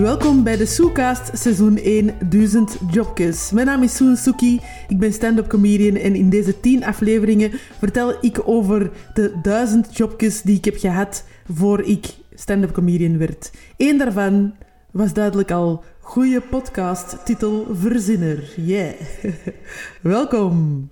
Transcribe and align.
Welkom 0.00 0.42
bij 0.42 0.56
de 0.56 0.66
Soecast 0.66 1.38
seizoen 1.38 1.76
1 1.76 2.14
1000 2.30 2.78
Jobjes. 2.90 3.50
Mijn 3.50 3.66
naam 3.66 3.82
is 3.82 3.96
Soen 3.96 4.16
Suki, 4.16 4.60
ik 4.88 4.98
ben 4.98 5.12
stand-up 5.12 5.48
comedian 5.48 5.96
en 5.96 6.14
in 6.14 6.30
deze 6.30 6.60
10 6.60 6.84
afleveringen 6.84 7.50
vertel 7.78 8.14
ik 8.20 8.48
over 8.48 8.90
de 9.14 9.40
1000 9.42 9.96
jobjes 9.96 10.42
die 10.42 10.56
ik 10.56 10.64
heb 10.64 10.76
gehad 10.76 11.24
voor 11.52 11.82
ik 11.82 12.06
stand-up 12.34 12.72
comedian 12.72 13.18
werd. 13.18 13.50
Eén 13.76 13.98
daarvan 13.98 14.54
was 14.90 15.12
duidelijk 15.12 15.50
al 15.50 15.84
goede 16.00 16.40
podcast, 16.40 17.24
titel 17.24 17.66
Verzinner. 17.72 18.52
Yeah. 18.56 18.94
welkom. 20.02 20.88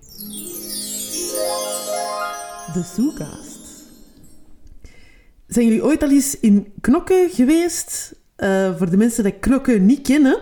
De 2.72 2.82
Soecast. 2.94 3.60
Zijn 5.46 5.66
jullie 5.66 5.84
ooit 5.84 6.02
al 6.02 6.10
eens 6.10 6.41
in 6.41 6.72
Knokke 6.80 7.28
geweest? 7.30 8.20
Uh, 8.42 8.77
voor 8.77 8.91
de 8.91 8.96
mensen 8.96 9.24
die 9.24 9.32
Knokke 9.32 9.73
niet 9.73 10.02
kennen, 10.02 10.38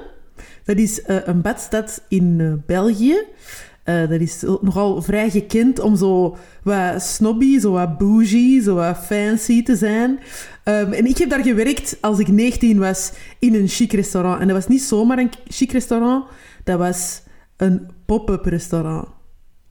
dat 0.65 0.77
is 0.77 0.99
uh, 0.99 1.17
een 1.25 1.41
badstad 1.41 2.03
in 2.09 2.39
uh, 2.39 2.53
België. 2.67 3.17
dat 3.85 4.21
is 4.21 4.43
nogal 4.61 5.03
vrij 5.03 5.31
gekend 5.31 5.79
om 5.79 5.97
zo 5.97 6.37
wat 6.63 7.03
snobby, 7.03 7.59
zo 7.59 7.73
wat 7.73 7.99
bougie, 7.99 8.63
zo 8.63 8.75
wat 8.75 8.99
fancy 8.99 9.63
te 9.63 9.77
zijn. 9.77 10.11
Um, 10.65 10.93
en 10.93 11.07
ik 11.07 11.19
heb 11.19 11.31
daar 11.31 11.43
gewerkt 11.43 11.97
als 12.01 12.19
ik 12.19 12.29
19 12.29 12.79
was 12.79 13.13
in 13.39 13.55
een 13.55 13.69
chic 13.69 13.93
restaurant. 13.93 14.41
En 14.41 14.47
dat 14.47 14.57
was 14.57 14.67
niet 14.67 14.83
zomaar 14.83 15.19
een 15.19 15.31
chic 15.49 15.73
restaurant, 15.73 16.25
dat 16.65 16.79
was 16.79 17.23
een 17.57 17.89
pop-up 18.07 18.45
restaurant. 18.45 19.09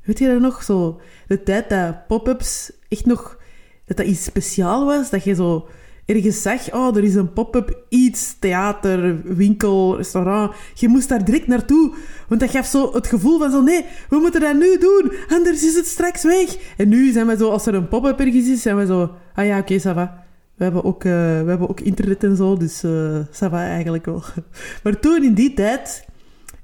Weet 0.04 0.20
je 0.20 0.28
dat 0.28 0.40
nog? 0.40 0.64
Zo, 0.64 1.02
de 1.28 1.44
tijd 1.44 1.70
dat 1.70 2.08
pop-ups 2.08 2.72
echt 2.88 3.06
nog 3.06 3.38
dat 3.86 3.98
dat 3.98 4.06
iets 4.06 4.23
speciaal 4.23 4.86
was. 4.86 5.09
Dat 5.09 5.23
je 5.23 5.36
zo 5.36 5.68
ergens 6.10 6.42
zag, 6.42 6.74
oh, 6.74 6.98
er 6.98 7.04
is 7.04 7.16
een 7.16 7.34
pop-up 7.34 7.84
iets, 7.90 8.36
theater, 8.40 9.22
winkel, 9.24 9.96
restaurant. 9.98 10.56
Je 10.74 10.88
moest 10.88 11.10
daar 11.10 11.26
direct 11.26 11.48
naartoe. 11.48 11.94
Want 12.28 12.42
dat 12.42 12.50
gaf 12.50 12.66
zo 12.66 12.94
het 12.94 13.08
gevoel 13.08 13.40
van 13.40 13.52
zo, 13.52 13.62
nee, 13.62 13.86
we 14.10 14.18
moeten 14.18 14.42
dat 14.42 14.54
nu 14.54 14.78
doen, 14.78 15.12
anders 15.28 15.64
is 15.64 15.76
het 15.76 15.88
straks 15.88 16.24
weg. 16.24 16.58
En 16.78 16.90
nu 16.90 17.12
zijn 17.12 17.28
we 17.28 17.38
zo, 17.38 17.50
als 17.50 17.66
er 17.66 17.74
een 17.74 17.88
pop-up 17.88 18.20
ergens 18.20 18.48
is, 18.48 18.62
zijn 18.62 18.78
we 18.78 18.86
zo, 18.86 19.12
ah 19.34 19.46
ja, 19.46 19.60
oké, 19.60 19.74
okay, 19.74 19.94
va. 19.94 20.28
We 20.56 20.64
hebben, 20.64 20.84
ook, 20.84 21.04
uh, 21.04 21.12
we 21.12 21.50
hebben 21.50 21.70
ook 21.70 21.80
internet 21.80 22.24
en 22.24 22.36
zo, 22.36 22.58
dus 22.58 22.84
uh, 22.84 23.20
ça 23.32 23.50
va 23.50 23.64
eigenlijk 23.68 24.06
wel. 24.06 24.24
Maar 24.84 25.00
toen, 25.00 25.24
in 25.24 25.34
die 25.34 25.54
tijd, 25.54 26.06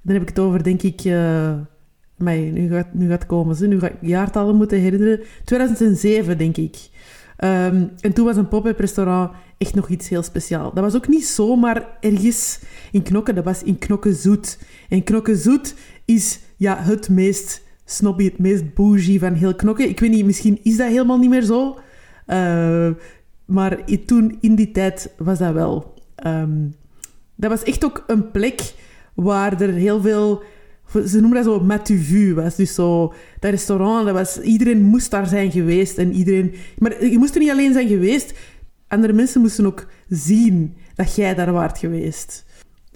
dan 0.01 0.13
heb 0.13 0.21
ik 0.21 0.29
het 0.29 0.39
over, 0.39 0.63
denk 0.63 0.81
ik... 0.81 1.03
Uh, 1.03 1.53
maar 2.17 2.37
nu 2.37 2.69
gaat, 2.69 2.93
nu 2.93 3.09
gaat 3.09 3.25
komen. 3.25 3.69
Nu 3.69 3.79
ga 3.79 3.87
ik 3.87 3.97
jaartallen 4.01 4.55
moeten 4.55 4.79
herinneren. 4.79 5.19
2007, 5.43 6.37
denk 6.37 6.57
ik. 6.57 6.89
Um, 7.43 7.91
en 7.99 8.13
toen 8.13 8.25
was 8.25 8.37
een 8.37 8.47
pop-up 8.47 8.79
restaurant 8.79 9.31
echt 9.57 9.75
nog 9.75 9.89
iets 9.89 10.09
heel 10.09 10.23
speciaal. 10.23 10.73
Dat 10.73 10.83
was 10.83 10.95
ook 10.95 11.07
niet 11.07 11.25
zomaar 11.25 11.97
ergens 11.99 12.59
in 12.91 13.01
Knokken, 13.01 13.35
dat 13.35 13.43
was 13.43 13.63
in 13.63 13.77
Knokken 13.77 14.15
Zoet. 14.15 14.59
En 14.89 15.03
Knokken 15.03 15.37
Zoet 15.37 15.75
is 16.05 16.39
ja, 16.57 16.77
het 16.77 17.09
meest 17.09 17.61
snobby, 17.85 18.23
het 18.23 18.37
meest 18.37 18.73
bougie 18.73 19.19
van 19.19 19.33
heel 19.33 19.55
Knokken. 19.55 19.89
Ik 19.89 19.99
weet 19.99 20.11
niet, 20.11 20.25
misschien 20.25 20.59
is 20.63 20.77
dat 20.77 20.87
helemaal 20.87 21.17
niet 21.17 21.29
meer 21.29 21.43
zo. 21.43 21.79
Uh, 22.27 22.89
maar 23.45 23.77
toen, 24.05 24.37
in 24.41 24.55
die 24.55 24.71
tijd, 24.71 25.13
was 25.17 25.37
dat 25.37 25.53
wel. 25.53 25.93
Um, 26.25 26.75
dat 27.35 27.49
was 27.49 27.63
echt 27.63 27.85
ook 27.85 28.03
een 28.07 28.31
plek 28.31 28.73
waar 29.13 29.61
er 29.61 29.73
heel 29.73 30.01
veel 30.01 30.43
ze 31.07 31.19
noemen 31.19 31.43
dat 31.43 31.53
zo 31.53 31.59
Matuvu. 31.59 32.33
Was 32.33 32.55
dus 32.55 32.73
zo, 32.73 33.13
dat 33.39 33.51
restaurant, 33.51 34.05
dat 34.05 34.13
was, 34.13 34.41
iedereen 34.41 34.81
moest 34.81 35.11
daar 35.11 35.27
zijn 35.27 35.51
geweest. 35.51 35.97
En 35.97 36.13
iedereen, 36.13 36.53
maar 36.77 37.05
je 37.05 37.17
moest 37.17 37.33
er 37.33 37.41
niet 37.41 37.51
alleen 37.51 37.73
zijn 37.73 37.87
geweest, 37.87 38.33
andere 38.87 39.13
mensen 39.13 39.41
moesten 39.41 39.65
ook 39.65 39.87
zien 40.09 40.75
dat 40.95 41.15
jij 41.15 41.35
daar 41.35 41.51
waart 41.51 41.77
geweest. 41.77 42.45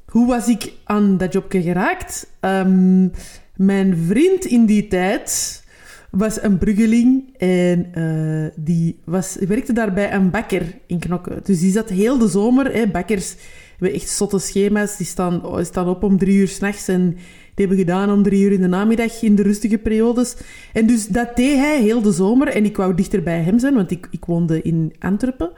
Hoe 0.06 0.28
was 0.28 0.48
ik 0.48 0.74
aan 0.84 1.18
dat 1.18 1.34
jobje 1.34 1.62
geraakt? 1.62 2.28
Um, 2.42 3.12
mijn 3.56 3.98
vriend 4.08 4.46
in 4.46 4.66
die 4.66 4.88
tijd 4.88 5.64
was 6.12 6.42
een 6.42 6.58
bruggeling 6.58 7.38
en 7.38 7.92
uh, 7.98 8.48
die 8.56 9.00
was, 9.04 9.38
werkte 9.48 9.74
daar 9.74 9.94
bij 9.94 10.14
een 10.14 10.30
bakker 10.30 10.78
in 10.86 11.00
Knokke. 11.00 11.40
Dus 11.44 11.60
die 11.60 11.72
zat 11.72 11.90
heel 11.90 12.18
de 12.18 12.28
zomer, 12.28 12.74
hè, 12.74 12.88
bakkers 12.88 13.36
hebben 13.78 13.98
echt 13.98 14.10
zotte 14.10 14.40
schema's, 14.40 14.98
die 14.98 15.06
staan, 15.06 15.46
oh, 15.46 15.64
staan 15.64 15.88
op 15.88 16.04
om 16.04 16.18
drie 16.18 16.38
uur 16.38 16.48
s'nachts 16.48 16.88
en 16.88 17.18
die 17.60 17.68
hebben 17.68 17.86
gedaan 17.86 18.12
om 18.18 18.24
drie 18.24 18.44
uur 18.44 18.52
in 18.52 18.62
de 18.62 18.68
namiddag 18.68 19.22
in 19.22 19.36
de 19.36 19.44
rustige 19.44 19.78
periodes. 19.78 20.36
En 20.74 20.88
dus 20.88 21.08
dat 21.08 21.36
deed 21.36 21.58
hij 21.58 21.82
heel 21.82 22.02
de 22.02 22.12
zomer. 22.12 22.48
En 22.48 22.66
ik 22.66 22.78
wou 22.78 22.96
dichter 22.96 23.24
bij 23.24 23.42
hem 23.42 23.60
zijn, 23.60 23.74
want 23.74 23.92
ik, 23.92 24.08
ik 24.12 24.26
woonde 24.26 24.62
in 24.62 24.94
Antwerpen. 25.00 25.52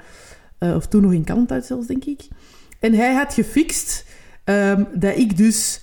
Uh, 0.59 0.75
of 0.75 0.87
toen 0.87 1.01
nog 1.01 1.13
in 1.13 1.23
Kalmthout 1.23 1.65
zelfs, 1.65 1.87
denk 1.87 2.05
ik. 2.05 2.27
En 2.79 2.93
hij 2.93 3.13
had 3.13 3.33
gefixt 3.33 4.05
um, 4.45 4.87
dat 4.93 5.17
ik 5.17 5.37
dus 5.37 5.81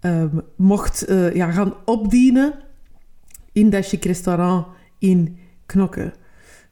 um, 0.00 0.42
mocht 0.56 1.08
uh, 1.08 1.34
ja, 1.34 1.50
gaan 1.50 1.74
opdienen 1.84 2.54
in 3.52 3.70
dat 3.70 3.86
chic 3.86 4.04
restaurant 4.04 4.66
in 4.98 5.38
Knokke. 5.66 6.12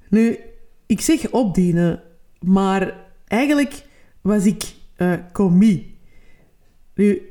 Nu, 0.09 0.39
ik 0.87 1.01
zeg 1.01 1.31
opdienen, 1.31 2.03
maar 2.41 2.95
eigenlijk 3.27 3.83
was 4.21 4.45
ik 4.45 4.63
uh, 4.97 5.13
commis. 5.33 5.81
Nu, 6.95 7.23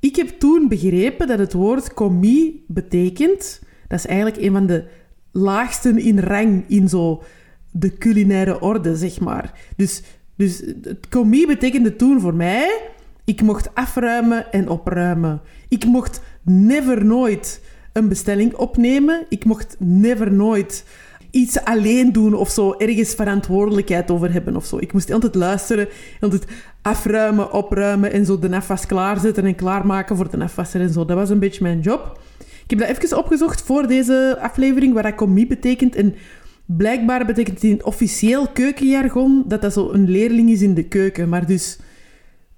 ik 0.00 0.16
heb 0.16 0.28
toen 0.28 0.68
begrepen 0.68 1.26
dat 1.26 1.38
het 1.38 1.52
woord 1.52 1.94
commis 1.94 2.50
betekent... 2.66 3.60
Dat 3.88 3.98
is 3.98 4.06
eigenlijk 4.06 4.36
een 4.36 4.52
van 4.52 4.66
de 4.66 4.84
laagsten 5.32 5.98
in 5.98 6.18
rang 6.18 6.64
in 6.66 6.88
zo 6.88 7.22
de 7.70 7.98
culinaire 7.98 8.60
orde, 8.60 8.96
zeg 8.96 9.20
maar. 9.20 9.52
Dus, 9.76 10.02
dus 10.36 10.62
het 10.82 11.08
commis 11.08 11.46
betekende 11.46 11.96
toen 11.96 12.20
voor 12.20 12.34
mij... 12.34 12.80
Ik 13.24 13.42
mocht 13.42 13.74
afruimen 13.74 14.52
en 14.52 14.68
opruimen. 14.68 15.40
Ik 15.68 15.84
mocht 15.84 16.20
never 16.42 17.04
nooit 17.04 17.62
een 17.92 18.08
bestelling 18.08 18.54
opnemen. 18.54 19.26
Ik 19.28 19.44
mocht 19.44 19.76
never 19.78 20.32
nooit 20.32 20.84
iets 21.30 21.64
alleen 21.64 22.12
doen 22.12 22.34
of 22.34 22.50
zo, 22.50 22.72
ergens 22.72 23.14
verantwoordelijkheid 23.14 24.10
over 24.10 24.32
hebben 24.32 24.56
of 24.56 24.64
zo. 24.64 24.78
Ik 24.78 24.92
moest 24.92 25.10
altijd 25.10 25.34
luisteren, 25.34 25.88
altijd 26.20 26.44
afruimen, 26.82 27.52
opruimen 27.52 28.12
en 28.12 28.24
zo 28.24 28.38
de 28.38 28.56
afwas 28.56 28.86
klaarzetten 28.86 29.44
en 29.44 29.54
klaarmaken 29.54 30.16
voor 30.16 30.30
de 30.30 30.42
afwasser 30.42 30.80
en 30.80 30.90
zo. 30.90 31.04
Dat 31.04 31.16
was 31.16 31.30
een 31.30 31.38
beetje 31.38 31.62
mijn 31.62 31.80
job. 31.80 32.20
Ik 32.64 32.78
heb 32.78 32.88
dat 32.88 32.96
even 32.96 33.18
opgezocht 33.18 33.62
voor 33.62 33.86
deze 33.86 34.38
aflevering, 34.40 34.94
wat 34.94 35.02
dat 35.02 35.14
commis 35.14 35.46
betekent. 35.46 35.94
En 35.94 36.14
blijkbaar 36.66 37.26
betekent 37.26 37.54
het 37.54 37.70
in 37.70 37.84
officieel 37.84 38.48
keukenjargon 38.48 39.44
dat 39.46 39.62
dat 39.62 39.72
zo 39.72 39.90
een 39.90 40.10
leerling 40.10 40.50
is 40.50 40.62
in 40.62 40.74
de 40.74 40.84
keuken. 40.84 41.28
Maar 41.28 41.46
dus, 41.46 41.78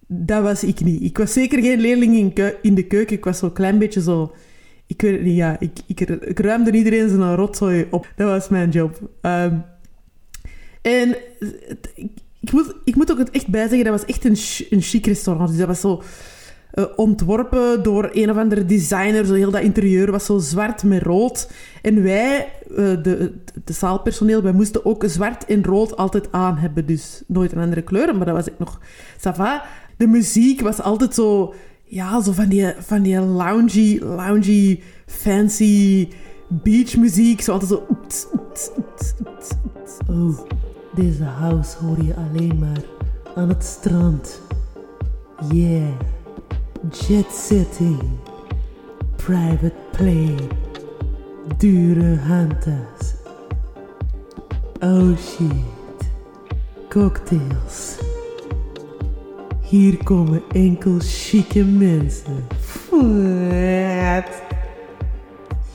dat 0.06 0.42
was 0.42 0.64
ik 0.64 0.80
niet. 0.80 1.02
Ik 1.02 1.18
was 1.18 1.32
zeker 1.32 1.62
geen 1.62 1.80
leerling 1.80 2.16
in, 2.16 2.52
in 2.62 2.74
de 2.74 2.86
keuken. 2.86 3.16
Ik 3.16 3.24
was 3.24 3.38
zo'n 3.38 3.52
klein 3.52 3.78
beetje 3.78 4.02
zo 4.02 4.32
ik 4.96 5.20
ja. 5.24 5.56
Ik, 5.58 5.78
ik, 5.86 6.00
ik 6.00 6.38
ruimde 6.38 6.72
iedereen 6.72 7.08
zijn 7.08 7.34
rotzooi 7.34 7.86
op. 7.90 8.08
Dat 8.16 8.28
was 8.28 8.48
mijn 8.48 8.70
job. 8.70 9.10
Um, 9.22 9.64
en 10.82 11.16
ik, 12.40 12.52
moet, 12.52 12.74
ik 12.84 12.96
moet 12.96 13.10
ook 13.10 13.18
het 13.18 13.30
echt 13.30 13.48
bijzeggen, 13.48 13.84
dat 13.84 14.00
was 14.00 14.04
echt 14.04 14.24
een, 14.24 14.36
een 14.70 14.82
chic 14.82 15.06
restaurant. 15.06 15.48
Dus 15.48 15.58
dat 15.58 15.66
was 15.66 15.80
zo 15.80 16.02
uh, 16.74 16.84
ontworpen 16.96 17.82
door 17.82 18.10
een 18.12 18.30
of 18.30 18.36
andere 18.36 18.66
designer. 18.66 19.24
Zo 19.24 19.34
heel 19.34 19.50
dat 19.50 19.62
interieur 19.62 20.10
was 20.10 20.24
zo 20.24 20.38
zwart 20.38 20.82
met 20.82 21.02
rood. 21.02 21.50
En 21.82 22.02
wij, 22.02 22.52
uh, 22.70 22.76
de, 22.76 23.32
de 23.64 23.72
zaalpersoneel, 23.72 24.42
wij 24.42 24.52
moesten 24.52 24.84
ook 24.84 25.04
zwart 25.06 25.44
en 25.44 25.64
rood 25.64 25.96
altijd 25.96 26.32
aan 26.32 26.56
hebben. 26.56 26.86
Dus 26.86 27.22
nooit 27.26 27.52
een 27.52 27.62
andere 27.62 27.82
kleur, 27.82 28.16
maar 28.16 28.26
dat 28.26 28.34
was 28.34 28.46
ik 28.46 28.58
nog... 28.58 28.80
Ça 29.18 29.36
De 29.96 30.06
muziek 30.06 30.60
was 30.60 30.80
altijd 30.80 31.14
zo 31.14 31.54
ja, 31.92 32.22
zo 32.22 32.32
van 32.32 32.48
die, 32.48 32.74
van 32.78 33.02
die 33.02 33.20
loungy, 33.20 33.98
loungy, 34.00 34.82
fancy 35.06 36.08
beachmuziek. 36.48 37.40
Zo 37.40 37.52
altijd 37.52 37.70
zo... 37.70 37.86
Oh, 40.10 40.38
deze 40.94 41.24
house 41.24 41.76
hoor 41.78 42.04
je 42.04 42.14
alleen 42.14 42.58
maar 42.58 42.82
aan 43.34 43.48
het 43.48 43.64
strand. 43.64 44.40
Yeah, 45.52 45.90
jet 46.90 47.32
setting, 47.32 48.02
private 49.16 49.74
play, 49.90 50.34
dure 51.58 52.16
handtas. 52.16 53.14
Oh 54.80 55.16
shit, 55.16 56.10
cocktails. 56.88 58.11
Hier 59.72 60.04
komen 60.04 60.42
enkel 60.52 61.00
chique 61.00 61.64
mensen. 61.64 62.46
What? 62.90 64.42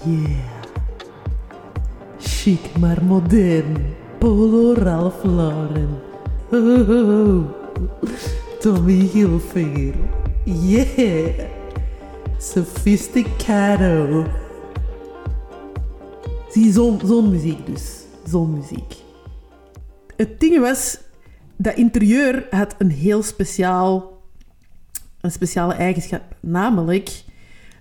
Yeah. 0.06 0.64
Chic 2.20 2.78
maar 2.80 3.04
modern. 3.04 3.78
Polo 4.20 4.74
Ralph 4.74 5.24
Lauren. 5.24 5.90
Oh, 6.52 7.44
Tommy 8.60 9.10
Hilfiger. 9.14 9.96
Yeah. 10.44 11.48
Sophisticado. 12.38 14.26
Zie, 16.50 16.72
zo'n 16.72 17.00
zo 17.06 17.22
muziek 17.22 17.66
dus. 17.66 18.04
Zo'n 18.28 18.54
muziek. 18.54 18.96
Het 20.16 20.40
ding 20.40 20.60
was, 20.60 21.00
dat 21.58 21.76
interieur 21.76 22.48
had 22.50 22.76
een 22.78 22.92
heel 22.92 23.24
speciaal 23.24 24.18
een 25.22 25.32
speciale 25.32 25.74
eigenschap. 25.74 26.36
Namelijk, 26.40 27.24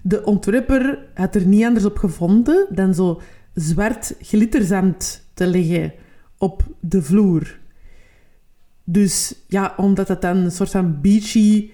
de 0.03 0.25
ontwerper 0.25 0.99
had 1.15 1.35
er 1.35 1.47
niet 1.47 1.65
anders 1.65 1.85
op 1.85 1.97
gevonden 1.97 2.67
dan 2.71 2.95
zo 2.95 3.21
zwart 3.55 4.15
glitterzand 4.21 5.25
te 5.35 5.47
leggen 5.47 5.93
op 6.39 6.63
de 6.81 7.03
vloer. 7.03 7.59
Dus 8.85 9.35
ja, 9.49 9.75
omdat 9.77 10.09
het 10.09 10.21
dan 10.21 10.37
een 10.37 10.51
soort 10.51 10.71
van 10.71 11.01
beachy 11.01 11.71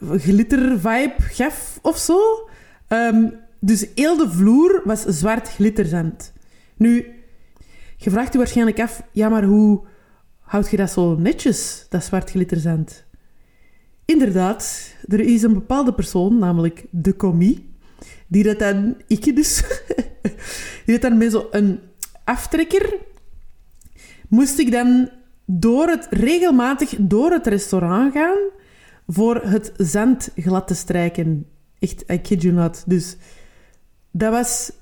glitter 0.00 0.80
vibe 0.80 1.14
gaf 1.18 1.78
of 1.82 1.98
zo. 1.98 2.48
Ehm, 2.88 3.28
dus 3.60 3.86
heel 3.94 4.16
de 4.16 4.30
vloer 4.30 4.82
was 4.84 5.02
zwart 5.02 5.48
glitterzand. 5.48 6.32
Nu, 6.76 7.06
je 7.96 8.10
vraagt 8.10 8.32
je 8.32 8.38
waarschijnlijk 8.38 8.80
af, 8.80 9.02
ja, 9.12 9.28
maar 9.28 9.44
hoe 9.44 9.82
houd 10.54 10.70
je 10.70 10.76
dat 10.76 10.90
zo 10.90 11.14
netjes, 11.14 11.86
dat 11.88 12.04
zwart 12.04 12.30
glitterzand? 12.30 13.04
Inderdaad, 14.04 14.94
er 15.08 15.20
is 15.20 15.42
een 15.42 15.52
bepaalde 15.52 15.94
persoon, 15.94 16.38
namelijk 16.38 16.86
de 16.90 17.16
commie, 17.16 17.74
die 18.26 18.42
dat 18.42 18.58
dan, 18.58 18.96
ik 19.06 19.36
dus, 19.36 19.62
die 20.84 20.98
dat 20.98 21.00
dan 21.00 21.18
met 21.18 21.32
zo'n 21.32 21.80
aftrekker, 22.24 22.96
moest 24.28 24.58
ik 24.58 24.72
dan 24.72 25.10
door 25.44 25.88
het, 25.88 26.06
regelmatig 26.10 26.94
door 26.98 27.30
het 27.30 27.46
restaurant 27.46 28.12
gaan 28.12 28.38
voor 29.06 29.36
het 29.36 29.72
zand 29.76 30.30
glad 30.36 30.66
te 30.66 30.74
strijken. 30.74 31.46
Echt, 31.78 32.04
I 32.10 32.18
kid 32.18 32.42
you 32.42 32.54
not. 32.54 32.82
Dus 32.86 33.16
dat 34.10 34.30
was 34.30 34.72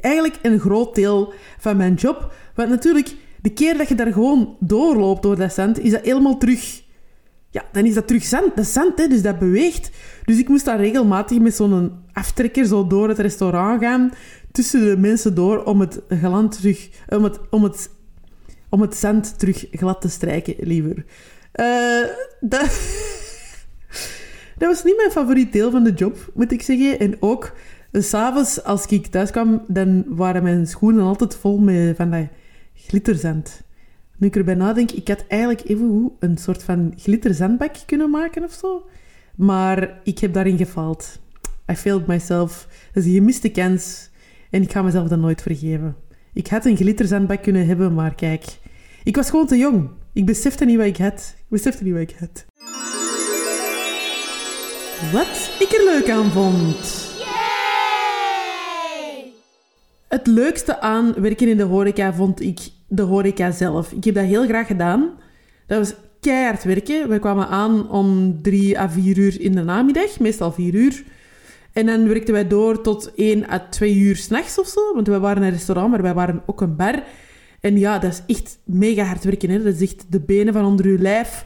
eigenlijk 0.00 0.38
een 0.42 0.58
groot 0.58 0.94
deel 0.94 1.32
van 1.58 1.76
mijn 1.76 1.94
job. 1.94 2.34
Want 2.54 2.68
natuurlijk, 2.68 3.14
de 3.42 3.50
keer 3.50 3.78
dat 3.78 3.88
je 3.88 3.94
daar 3.94 4.12
gewoon 4.12 4.56
doorloopt 4.60 5.22
door 5.22 5.36
dat 5.36 5.52
zand, 5.52 5.78
is 5.78 5.90
dat 5.90 6.02
helemaal 6.02 6.38
terug... 6.38 6.82
Ja, 7.50 7.64
dan 7.72 7.84
is 7.84 7.94
dat 7.94 8.06
terug 8.06 8.24
zand. 8.24 8.56
Dat 8.56 8.66
zand, 8.66 8.98
hè, 8.98 9.06
dus 9.06 9.22
dat 9.22 9.38
beweegt. 9.38 9.90
Dus 10.24 10.38
ik 10.38 10.48
moest 10.48 10.64
daar 10.64 10.80
regelmatig 10.80 11.38
met 11.38 11.54
zo'n 11.54 11.92
aftrekker 12.12 12.66
zo 12.66 12.86
door 12.86 13.08
het 13.08 13.18
restaurant 13.18 13.82
gaan, 13.82 14.12
tussen 14.52 14.80
de 14.80 14.96
mensen 14.96 15.34
door, 15.34 15.64
om 15.64 15.80
het 15.80 16.00
geland 16.08 16.52
terug... 16.56 16.88
Om 17.08 17.24
het, 17.24 17.38
om 17.50 17.62
het, 17.62 17.90
om 18.68 18.80
het 18.80 18.96
zand 18.96 19.38
terug 19.38 19.66
glad 19.70 20.00
te 20.00 20.08
strijken, 20.08 20.54
liever. 20.58 21.04
Uh, 21.54 22.06
dat... 22.40 22.60
dat 24.58 24.68
was 24.68 24.84
niet 24.84 24.96
mijn 24.96 25.10
favoriet 25.10 25.52
deel 25.52 25.70
van 25.70 25.84
de 25.84 25.92
job, 25.92 26.30
moet 26.34 26.52
ik 26.52 26.62
zeggen. 26.62 26.98
En 26.98 27.16
ook 27.20 27.52
dus 27.90 28.08
s'avonds, 28.08 28.64
als 28.64 28.86
ik 28.86 29.06
thuis 29.06 29.30
kwam, 29.30 29.64
dan 29.68 30.04
waren 30.08 30.42
mijn 30.42 30.66
schoenen 30.66 31.04
altijd 31.04 31.34
vol 31.34 31.58
met 31.58 31.96
van 31.96 32.10
dat 32.10 32.28
glitterzand. 32.86 33.62
Nu 34.16 34.26
ik 34.26 34.36
erbij 34.36 34.54
nadenk, 34.54 34.90
ik 34.90 35.08
had 35.08 35.24
eigenlijk 35.28 35.62
even 35.68 36.12
een 36.18 36.36
soort 36.38 36.62
van 36.62 36.92
glitterzandbak 36.96 37.74
kunnen 37.86 38.10
maken 38.10 38.44
of 38.44 38.52
zo. 38.52 38.86
Maar 39.34 40.00
ik 40.04 40.18
heb 40.18 40.32
daarin 40.32 40.56
gefaald. 40.56 41.20
I 41.70 41.74
failed 41.74 42.06
myself. 42.06 42.68
Dat 42.92 43.02
is 43.02 43.08
een 43.08 43.16
gemiste 43.16 43.48
kans. 43.48 44.10
En 44.50 44.62
ik 44.62 44.72
ga 44.72 44.82
mezelf 44.82 45.08
dat 45.08 45.18
nooit 45.18 45.42
vergeven. 45.42 45.96
Ik 46.32 46.46
had 46.46 46.64
een 46.64 46.76
glitterzandbak 46.76 47.42
kunnen 47.42 47.66
hebben, 47.66 47.94
maar 47.94 48.14
kijk. 48.14 48.44
Ik 49.04 49.16
was 49.16 49.30
gewoon 49.30 49.46
te 49.46 49.56
jong. 49.56 49.88
Ik 50.12 50.26
besefte 50.26 50.64
niet 50.64 50.76
wat 50.76 50.86
ik 50.86 50.96
had. 50.96 51.34
Ik 51.38 51.48
besefte 51.48 51.84
niet 51.84 51.92
wat 51.92 52.02
ik 52.02 52.14
had. 52.18 52.44
Wat 55.12 55.50
ik 55.58 55.72
er 55.72 55.84
leuk 55.84 56.10
aan 56.10 56.30
vond. 56.30 57.11
Het 60.12 60.26
leukste 60.26 60.80
aan 60.80 61.14
werken 61.16 61.48
in 61.48 61.56
de 61.56 61.62
horeca 61.62 62.12
vond 62.14 62.40
ik 62.40 62.58
de 62.88 63.02
horeca 63.02 63.50
zelf. 63.50 63.92
Ik 63.92 64.04
heb 64.04 64.14
dat 64.14 64.24
heel 64.24 64.44
graag 64.44 64.66
gedaan. 64.66 65.10
Dat 65.66 65.78
was 65.78 65.94
keihard 66.20 66.64
werken. 66.64 67.08
We 67.08 67.18
kwamen 67.18 67.48
aan 67.48 67.90
om 67.90 68.38
drie 68.42 68.78
à 68.78 68.90
vier 68.90 69.18
uur 69.18 69.40
in 69.40 69.52
de 69.52 69.62
namiddag, 69.62 70.20
meestal 70.20 70.52
vier 70.52 70.74
uur. 70.74 71.04
En 71.72 71.86
dan 71.86 72.08
werkten 72.08 72.34
wij 72.34 72.46
door 72.46 72.80
tot 72.80 73.12
één 73.14 73.50
à 73.50 73.66
twee 73.70 73.96
uur 73.96 74.16
s'nachts 74.16 74.58
of 74.58 74.66
zo. 74.66 74.94
Want 74.94 75.06
wij 75.06 75.18
waren 75.18 75.42
een 75.42 75.50
restaurant, 75.50 75.90
maar 75.90 76.02
wij 76.02 76.14
waren 76.14 76.42
ook 76.46 76.60
een 76.60 76.76
bar. 76.76 77.02
En 77.60 77.78
ja, 77.78 77.98
dat 77.98 78.12
is 78.12 78.36
echt 78.36 78.58
mega 78.64 79.04
hard 79.04 79.24
werken. 79.24 79.50
Hè? 79.50 79.62
Dat 79.62 79.74
is 79.74 79.92
echt 79.92 80.04
de 80.08 80.20
benen 80.20 80.52
van 80.52 80.64
onder 80.64 80.88
je 80.88 80.98
lijf 80.98 81.44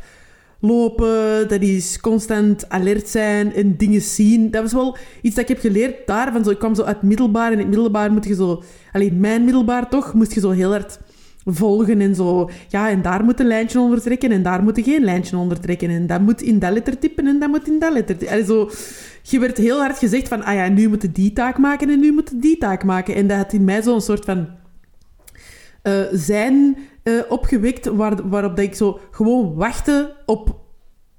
lopen, 0.66 1.48
dat 1.48 1.62
is 1.62 2.00
constant 2.00 2.68
alert 2.68 3.08
zijn 3.08 3.54
en 3.54 3.76
dingen 3.76 4.00
zien. 4.00 4.50
Dat 4.50 4.62
was 4.62 4.72
wel 4.72 4.96
iets 5.22 5.34
dat 5.34 5.44
ik 5.44 5.56
heb 5.56 5.72
geleerd 5.72 6.06
daar. 6.06 6.32
Van 6.32 6.44
zo, 6.44 6.50
ik 6.50 6.58
kwam 6.58 6.74
zo 6.74 6.82
uit 6.82 7.02
middelbaar 7.02 7.46
en 7.46 7.52
in 7.52 7.58
het 7.58 7.68
middelbaar 7.68 8.12
moet 8.12 8.24
je 8.24 8.34
zo... 8.34 8.62
Alleen 8.92 9.20
mijn 9.20 9.44
middelbaar 9.44 9.88
toch, 9.88 10.14
moest 10.14 10.34
je 10.34 10.40
zo 10.40 10.50
heel 10.50 10.70
hard 10.70 10.98
volgen 11.46 12.00
en 12.00 12.14
zo. 12.14 12.50
Ja, 12.68 12.90
en 12.90 13.02
daar 13.02 13.24
moet 13.24 13.40
een 13.40 13.46
lijntje 13.46 13.80
onder 13.80 14.02
trekken 14.02 14.30
en 14.30 14.42
daar 14.42 14.62
moet 14.62 14.76
je 14.76 14.82
geen 14.82 15.04
lijntje 15.04 15.36
onder 15.36 15.60
trekken. 15.60 15.90
En 15.90 16.06
dat 16.06 16.20
moet 16.20 16.42
in 16.42 16.58
dat 16.58 16.72
letter 16.72 16.98
typen 16.98 17.26
en 17.26 17.38
dat 17.38 17.48
moet 17.48 17.69
in 17.69 17.78
dat 17.78 17.92
letter 17.92 18.16
typen. 18.16 18.46
zo, 18.46 18.70
je 19.22 19.38
werd 19.38 19.56
heel 19.56 19.78
hard 19.78 19.98
gezegd 19.98 20.28
van, 20.28 20.44
ah 20.44 20.54
ja, 20.54 20.69
nu 20.69 20.88
moet 20.88 21.02
je 21.02 21.12
die 21.12 21.32
taak 21.32 21.58
maken 21.58 21.90
en 21.90 22.00
nu 22.00 22.12
moet 22.12 22.30
je 22.30 22.38
die 22.38 22.58
taak 22.58 22.84
maken. 22.84 23.14
En 23.14 23.26
dat 23.26 23.36
had 23.36 23.52
in 23.52 23.64
mij 23.64 23.82
zo'n 23.82 24.00
soort 24.00 24.24
van 24.24 24.48
uh, 25.82 25.94
zijn 26.12 26.76
uh, 27.08 27.23
opgewekt 27.29 27.87
waar, 27.87 28.29
waarop 28.29 28.56
dat 28.56 28.64
ik 28.64 28.75
zo 28.75 29.00
gewoon 29.11 29.55
wachtte 29.55 30.17
op 30.26 30.61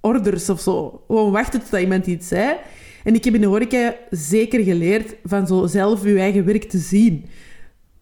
orders 0.01 0.50
of 0.50 0.60
zo. 0.62 1.04
Gewoon 1.07 1.31
wachten 1.31 1.63
tot 1.63 1.80
iemand 1.80 2.07
iets 2.07 2.28
zei. 2.28 2.56
En 3.04 3.16
ik 3.16 3.24
heb 3.24 3.34
in 3.34 3.42
de 3.42 3.48
horeca 3.48 3.95
zeker 4.10 4.63
geleerd 4.63 5.16
van 5.24 5.48
zo 5.48 5.68
zelf 5.68 6.04
je 6.04 6.19
eigen 6.19 6.45
werk 6.45 6.63
te 6.63 6.78
zien. 6.78 7.25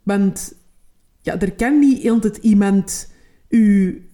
Want 0.04 0.54
ja, 1.22 1.40
er 1.40 1.52
kan 1.52 1.80
niet 1.80 2.10
altijd 2.10 2.38
iemand 2.38 3.12
u 3.50 4.05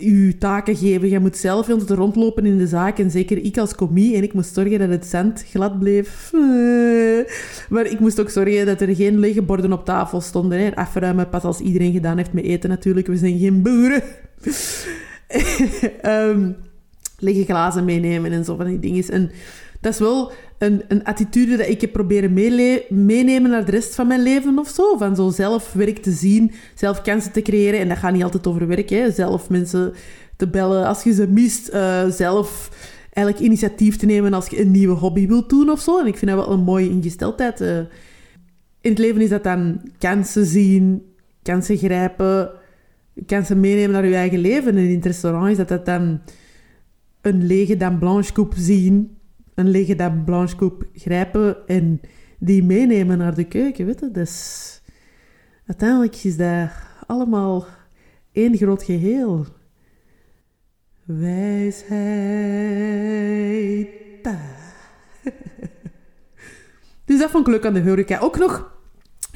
uw 0.00 0.32
taken 0.38 0.76
geven. 0.76 1.08
Je 1.08 1.18
moet 1.18 1.36
zelf 1.36 1.66
heel 1.66 1.80
rondlopen 1.86 2.46
in 2.46 2.58
de 2.58 2.66
zaak. 2.66 2.98
En 2.98 3.10
zeker 3.10 3.44
ik 3.44 3.58
als 3.58 3.74
commis. 3.74 4.12
En 4.12 4.22
ik 4.22 4.32
moest 4.32 4.54
zorgen 4.54 4.78
dat 4.78 4.88
het 4.88 5.06
zand 5.06 5.44
glad 5.50 5.78
bleef. 5.78 6.32
Maar 7.68 7.86
ik 7.86 8.00
moest 8.00 8.20
ook 8.20 8.30
zorgen 8.30 8.66
dat 8.66 8.80
er 8.80 8.94
geen 8.94 9.18
lege 9.18 9.42
borden 9.42 9.72
op 9.72 9.84
tafel 9.84 10.20
stonden. 10.20 10.58
Hè. 10.58 10.76
Afruimen 10.76 11.28
pas 11.28 11.42
als 11.42 11.60
iedereen 11.60 11.92
gedaan 11.92 12.16
heeft 12.16 12.32
met 12.32 12.44
eten 12.44 12.70
natuurlijk. 12.70 13.06
We 13.06 13.16
zijn 13.16 13.38
geen 13.38 13.62
boeren. 13.62 14.02
um, 16.02 16.56
lege 17.18 17.44
glazen 17.44 17.84
meenemen 17.84 18.32
en 18.32 18.44
zo 18.44 18.56
van 18.56 18.66
die 18.66 18.78
dingen. 18.78 19.08
En 19.10 19.30
dat 19.80 19.92
is 19.92 19.98
wel 19.98 20.32
een, 20.58 20.82
een 20.88 21.04
attitude 21.04 21.56
dat 21.56 21.68
ik 21.68 21.80
heb 21.80 21.92
proberen 21.92 22.32
meenemen 22.88 23.50
naar 23.50 23.64
de 23.64 23.70
rest 23.70 23.94
van 23.94 24.06
mijn 24.06 24.22
leven 24.22 24.58
of 24.58 24.68
zo. 24.68 24.96
Van 24.96 25.16
zo 25.16 25.30
zelf 25.30 25.72
werk 25.72 25.98
te 25.98 26.10
zien, 26.10 26.52
zelf 26.74 27.02
kansen 27.02 27.32
te 27.32 27.42
creëren. 27.42 27.80
En 27.80 27.88
dat 27.88 27.98
gaat 27.98 28.12
niet 28.12 28.22
altijd 28.22 28.46
over 28.46 28.66
werk, 28.66 28.90
hè. 28.90 29.10
Zelf 29.10 29.50
mensen 29.50 29.92
te 30.36 30.48
bellen 30.48 30.86
als 30.86 31.02
je 31.02 31.14
ze 31.14 31.28
mist. 31.28 31.74
Uh, 31.74 32.10
zelf 32.10 32.70
eigenlijk 33.12 33.46
initiatief 33.46 33.96
te 33.96 34.06
nemen 34.06 34.32
als 34.32 34.46
je 34.46 34.60
een 34.60 34.70
nieuwe 34.70 34.94
hobby 34.94 35.26
wilt 35.26 35.50
doen 35.50 35.70
of 35.70 35.80
zo. 35.80 36.00
En 36.00 36.06
ik 36.06 36.16
vind 36.16 36.30
dat 36.30 36.46
wel 36.46 36.54
een 36.54 36.64
mooie 36.64 36.88
ingesteldheid. 36.88 37.60
Uh, 37.60 37.78
in 38.80 38.90
het 38.90 38.98
leven 38.98 39.20
is 39.20 39.28
dat 39.28 39.44
dan 39.44 39.80
kansen 39.98 40.46
zien, 40.46 41.02
kansen 41.42 41.76
grijpen, 41.76 42.50
kansen 43.26 43.60
meenemen 43.60 43.90
naar 43.90 44.06
je 44.06 44.14
eigen 44.14 44.38
leven. 44.38 44.76
En 44.76 44.84
in 44.84 44.94
het 44.94 45.06
restaurant 45.06 45.50
is 45.50 45.56
dat 45.56 45.68
dat 45.68 45.86
dan 45.86 46.20
een 47.20 47.46
lege 47.46 47.76
Dame 47.76 47.98
Blanche 47.98 48.32
coupe 48.32 48.60
zien 48.60 49.15
een 49.56 49.70
lege 49.70 49.94
Dame 49.94 50.22
Blanche 50.22 50.56
coupe 50.56 50.86
grijpen 50.94 51.66
en 51.66 52.00
die 52.38 52.64
meenemen 52.64 53.18
naar 53.18 53.34
de 53.34 53.44
keuken, 53.44 53.86
weet 53.86 54.00
je. 54.00 54.10
Dus 54.10 54.80
uiteindelijk 55.66 56.16
is 56.24 56.36
dat 56.36 56.70
allemaal 57.06 57.66
één 58.32 58.56
groot 58.56 58.82
geheel. 58.82 59.46
Wijsheid. 61.04 61.88
dus 67.04 67.18
dat 67.18 67.30
vond 67.30 67.46
ik 67.46 67.52
leuk 67.52 67.66
aan 67.66 67.74
de 67.74 67.82
horeca. 67.82 68.18
Ook 68.18 68.38
nog 68.38 68.74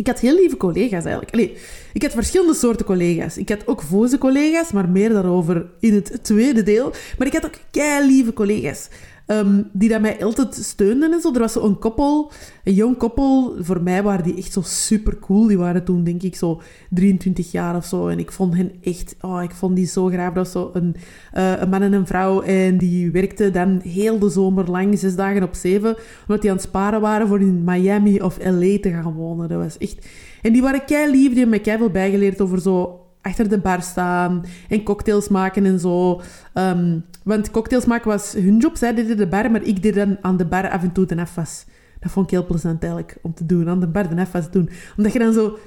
ik 0.01 0.07
had 0.07 0.21
heel 0.21 0.35
lieve 0.35 0.57
collega's 0.57 1.05
eigenlijk. 1.05 1.33
Allee, 1.33 1.57
ik 1.93 2.03
had 2.03 2.13
verschillende 2.13 2.55
soorten 2.55 2.87
collega's. 2.87 3.39
Ik 3.39 3.49
had 3.49 3.67
ook 3.67 3.83
voze 3.83 4.19
collega's, 4.19 4.73
maar 4.73 4.89
meer 4.89 5.09
daarover 5.09 5.71
in 5.81 5.95
het 5.95 6.25
tweede 6.25 6.63
deel. 6.63 6.93
Maar 7.19 7.27
ik 7.27 7.33
had 7.33 7.45
ook 7.45 7.59
kei 7.71 8.07
lieve 8.07 8.33
collega's. 8.33 8.89
Um, 9.31 9.69
die 9.73 9.89
dat 9.89 10.01
mij 10.01 10.25
altijd 10.25 10.55
steunden 10.55 11.13
en 11.13 11.21
zo. 11.21 11.33
Er 11.33 11.41
was 11.41 11.53
zo'n 11.53 11.79
koppel, 11.79 12.33
een 12.65 12.75
jong 12.75 12.97
koppel. 12.97 13.55
Voor 13.59 13.83
mij 13.83 14.03
waren 14.03 14.25
die 14.25 14.37
echt 14.37 14.53
zo 14.53 14.61
super 14.65 15.19
cool. 15.19 15.47
Die 15.47 15.59
waren 15.59 15.85
toen, 15.85 16.05
denk 16.05 16.23
ik, 16.23 16.37
zo 16.37 16.61
23 16.91 17.53
jaar 17.53 17.77
of 17.77 17.85
zo. 17.85 18.09
En 18.09 18.19
ik 18.19 18.33
vond 18.33 18.57
hen 18.57 18.73
echt... 18.83 19.17
Oh, 19.21 19.43
ik 19.43 19.51
vond 19.51 19.77
die 19.77 19.87
zo 19.87 20.07
graag. 20.07 20.33
Dat 20.33 20.53
was 20.53 20.53
zo 20.53 20.71
een, 20.73 20.97
uh, 21.35 21.61
een 21.61 21.69
man 21.69 21.83
en 21.83 21.93
een 21.93 22.07
vrouw. 22.07 22.43
En 22.43 22.79
die 22.79 23.11
werkten 23.11 23.53
dan 23.53 23.81
heel 23.85 24.19
de 24.19 24.31
zomer 24.31 24.71
lang, 24.71 24.99
zes 24.99 25.17
dagen 25.17 25.43
op 25.43 25.55
zeven. 25.55 25.97
Omdat 26.27 26.41
die 26.43 26.51
aan 26.51 26.57
het 26.57 26.67
sparen 26.67 27.01
waren 27.01 27.29
voor 27.29 27.41
in 27.41 27.65
Miami 27.65 28.21
of 28.21 28.39
L.A. 28.39 28.79
te 28.81 28.91
gaan 28.91 29.13
wonen. 29.13 29.49
Dat 29.49 29.63
was 29.63 29.79
echt... 29.79 30.07
En 30.43 30.53
die 30.53 30.63
waren 30.63 30.85
kei 30.85 31.11
lief. 31.11 31.29
Die 31.29 31.39
hebben 31.39 31.59
me 31.59 31.61
kei 31.61 31.79
veel 31.79 31.91
bijgeleerd 31.91 32.41
over 32.41 32.61
zo 32.61 33.05
achter 33.23 33.49
de 33.49 33.59
bar 33.59 33.83
staan 33.83 34.45
en 34.69 34.83
cocktails 34.83 35.29
maken 35.29 35.65
en 35.65 35.81
zo. 35.81 36.21
Um, 36.55 37.05
want 37.25 37.51
cocktails 37.51 37.85
maken 37.85 38.09
was 38.09 38.33
hun 38.33 38.57
job. 38.57 38.77
Zij 38.77 38.95
deden 38.95 39.17
de 39.17 39.27
bar, 39.27 39.51
maar 39.51 39.63
ik 39.63 39.83
deed 39.83 39.95
dan 39.95 40.19
aan 40.21 40.37
de 40.37 40.47
bar 40.47 40.71
af 40.71 40.83
en 40.83 40.93
toe 40.93 41.07
de 41.07 41.17
afwas. 41.17 41.65
Dat 42.01 42.11
vond 42.11 42.27
ik 42.27 42.31
heel 42.31 42.47
plezant 42.47 42.83
eigenlijk, 42.83 43.19
om 43.23 43.35
te 43.35 43.47
doen. 43.47 43.69
Aan 43.69 43.81
de 43.81 43.87
bar 43.87 44.15
de 44.15 44.21
afwas 44.21 44.51
doen. 44.51 44.69
Omdat 44.97 45.13
je 45.13 45.19
dan 45.19 45.33
zo... 45.33 45.59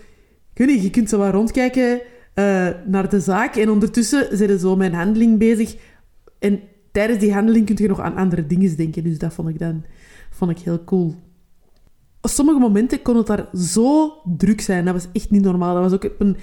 Ik 0.54 0.70
je 0.70 0.90
kunt 0.90 1.10
zo 1.10 1.18
wat 1.18 1.34
rondkijken 1.34 2.02
uh, 2.36 2.70
naar 2.86 3.10
de 3.10 3.20
zaak. 3.20 3.56
En 3.56 3.70
ondertussen 3.70 4.38
ze 4.38 4.60
zo 4.60 4.76
mijn 4.76 4.94
handeling 4.94 5.40
bezig. 5.40 5.76
En 6.40 6.62
tijdens 6.92 7.20
die 7.20 7.34
handeling 7.34 7.66
kun 7.66 7.76
je 7.78 7.88
nog 7.88 8.00
aan 8.00 8.16
andere 8.16 8.46
dingen 8.46 8.76
denken. 8.76 9.04
Dus 9.04 9.18
dat 9.18 9.34
vond 9.34 9.50
ik 9.50 9.60
dan 9.60 9.84
vond 10.30 10.52
ik 10.52 10.60
heel 10.60 10.84
cool. 10.84 11.16
Op 12.22 12.30
sommige 12.30 12.60
momenten 12.60 13.02
kon 13.02 13.18
het 13.18 13.28
daar 13.28 13.48
zo 13.58 14.14
druk 14.38 14.62
zijn. 14.62 14.86
Dat 14.86 14.94
was 14.94 15.08
echt 15.14 15.30
niet 15.30 15.42
normaal. 15.42 15.74
Dat 15.74 15.84
was 15.84 15.94
ook 15.94 16.04
op 16.04 16.20
een 16.20 16.38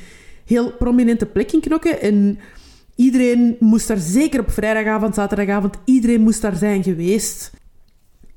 heel 0.44 0.72
prominente 0.72 1.26
plek 1.26 1.52
in 1.52 1.60
Knokken. 1.60 2.00
En 2.00 2.38
iedereen 3.00 3.56
moest 3.60 3.88
daar, 3.88 3.98
zeker 3.98 4.40
op 4.40 4.50
vrijdagavond, 4.50 5.14
zaterdagavond, 5.14 5.76
iedereen 5.84 6.20
moest 6.20 6.42
daar 6.42 6.56
zijn 6.56 6.82
geweest. 6.82 7.50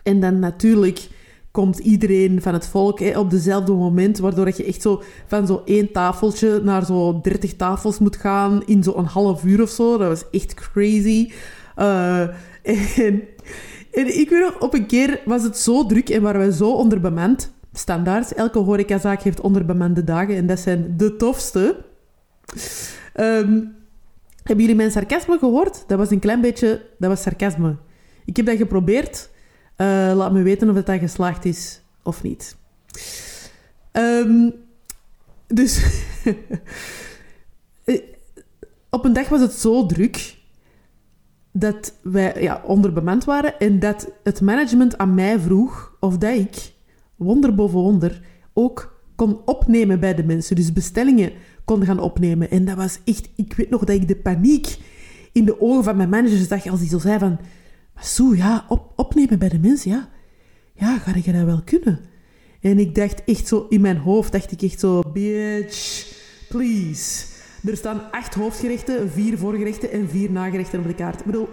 En 0.03 0.19
dan 0.19 0.39
natuurlijk 0.39 1.07
komt 1.51 1.79
iedereen 1.79 2.41
van 2.41 2.53
het 2.53 2.67
volk 2.67 2.99
op 2.99 3.29
dezelfde 3.29 3.71
moment, 3.71 4.17
waardoor 4.17 4.47
je 4.47 4.65
echt 4.65 4.81
zo 4.81 5.01
van 5.27 5.47
zo 5.47 5.61
één 5.65 5.91
tafeltje 5.91 6.61
naar 6.63 6.85
zo 6.85 7.19
dertig 7.21 7.55
tafels 7.55 7.99
moet 7.99 8.15
gaan 8.15 8.63
in 8.65 8.83
zo'n 8.83 9.05
half 9.05 9.43
uur 9.43 9.61
of 9.61 9.69
zo. 9.69 9.97
Dat 9.97 10.07
was 10.07 10.29
echt 10.31 10.53
crazy. 10.53 11.31
En, 12.63 13.21
en 13.91 14.19
ik 14.19 14.29
weet 14.29 14.41
nog, 14.41 14.59
op 14.59 14.73
een 14.73 14.85
keer 14.85 15.21
was 15.25 15.43
het 15.43 15.57
zo 15.57 15.85
druk 15.85 16.09
en 16.09 16.21
waren 16.21 16.45
we 16.45 16.53
zo 16.53 16.71
onderbemand. 16.71 17.51
Standaard, 17.73 18.33
elke 18.33 18.59
horecazaak 18.59 19.21
heeft 19.21 19.41
onderbemande 19.41 20.03
dagen 20.03 20.35
en 20.35 20.47
dat 20.47 20.59
zijn 20.59 20.93
de 20.97 21.15
tofste. 21.15 21.75
Um, 23.15 23.82
hebben 24.43 24.65
jullie 24.65 24.75
mijn 24.75 24.91
sarcasme 24.91 25.37
gehoord? 25.37 25.83
Dat 25.87 25.97
was 25.97 26.11
een 26.11 26.19
klein 26.19 26.41
beetje... 26.41 26.85
Dat 26.97 27.09
was 27.09 27.21
sarcasme. 27.21 27.75
Ik 28.25 28.35
heb 28.35 28.45
dat 28.45 28.57
geprobeerd. 28.57 29.29
Uh, 29.77 29.87
laat 30.15 30.31
me 30.31 30.41
weten 30.41 30.69
of 30.69 30.83
dat 30.83 30.99
geslaagd 30.99 31.45
is 31.45 31.81
of 32.03 32.23
niet. 32.23 32.55
Um, 33.91 34.53
dus... 35.47 35.81
Eh, 37.83 38.01
op 38.89 39.05
een 39.05 39.13
dag 39.13 39.29
was 39.29 39.41
het 39.41 39.53
zo 39.53 39.85
druk 39.85 40.37
dat 41.51 41.93
wij 42.01 42.41
ja, 42.41 42.61
onderbemand 42.65 43.23
waren 43.23 43.59
en 43.59 43.79
dat 43.79 44.11
het 44.23 44.41
management 44.41 44.97
aan 44.97 45.13
mij 45.13 45.39
vroeg 45.39 45.95
of 45.99 46.17
dat 46.17 46.35
ik, 46.35 46.73
wonder 47.15 47.55
boven 47.55 47.79
wonder, 47.79 48.21
ook 48.53 49.01
kon 49.15 49.41
opnemen 49.45 49.99
bij 49.99 50.15
de 50.15 50.23
mensen. 50.23 50.55
Dus 50.55 50.73
bestellingen 50.73 51.31
kon 51.65 51.85
gaan 51.85 51.99
opnemen. 51.99 52.49
En 52.51 52.65
dat 52.65 52.75
was 52.75 52.99
echt... 53.05 53.29
Ik 53.35 53.53
weet 53.53 53.69
nog 53.69 53.83
dat 53.83 53.95
ik 53.95 54.07
de 54.07 54.15
paniek 54.15 54.77
in 55.31 55.45
de 55.45 55.61
ogen 55.61 55.83
van 55.83 55.97
mijn 55.97 56.09
manager 56.09 56.37
zag 56.37 56.67
als 56.67 56.79
die 56.79 56.89
zo 56.89 56.99
zei 56.99 57.19
van... 57.19 57.39
Maar 57.93 58.35
ja, 58.35 58.65
op, 58.67 58.93
opnemen 58.95 59.39
bij 59.39 59.49
de 59.49 59.59
mensen, 59.59 59.91
ja. 59.91 60.09
Ja, 60.75 60.97
ga 60.97 61.15
ik 61.15 61.33
dat 61.33 61.43
wel 61.43 61.61
kunnen? 61.65 61.99
En 62.61 62.79
ik 62.79 62.95
dacht 62.95 63.23
echt 63.23 63.47
zo... 63.47 63.65
In 63.69 63.81
mijn 63.81 63.97
hoofd 63.97 64.31
dacht 64.31 64.51
ik 64.51 64.61
echt 64.61 64.79
zo... 64.79 65.01
Bitch, 65.13 66.07
please. 66.49 67.25
Er 67.65 67.77
staan 67.77 68.11
acht 68.11 68.33
hoofdgerechten, 68.33 69.11
vier 69.11 69.37
voorgerechten 69.37 69.91
en 69.91 70.09
vier 70.09 70.31
nagerechten 70.31 70.79
op 70.79 70.87
de 70.87 70.95
kaart. 70.95 71.19
Ik 71.19 71.25
bedoel... 71.25 71.49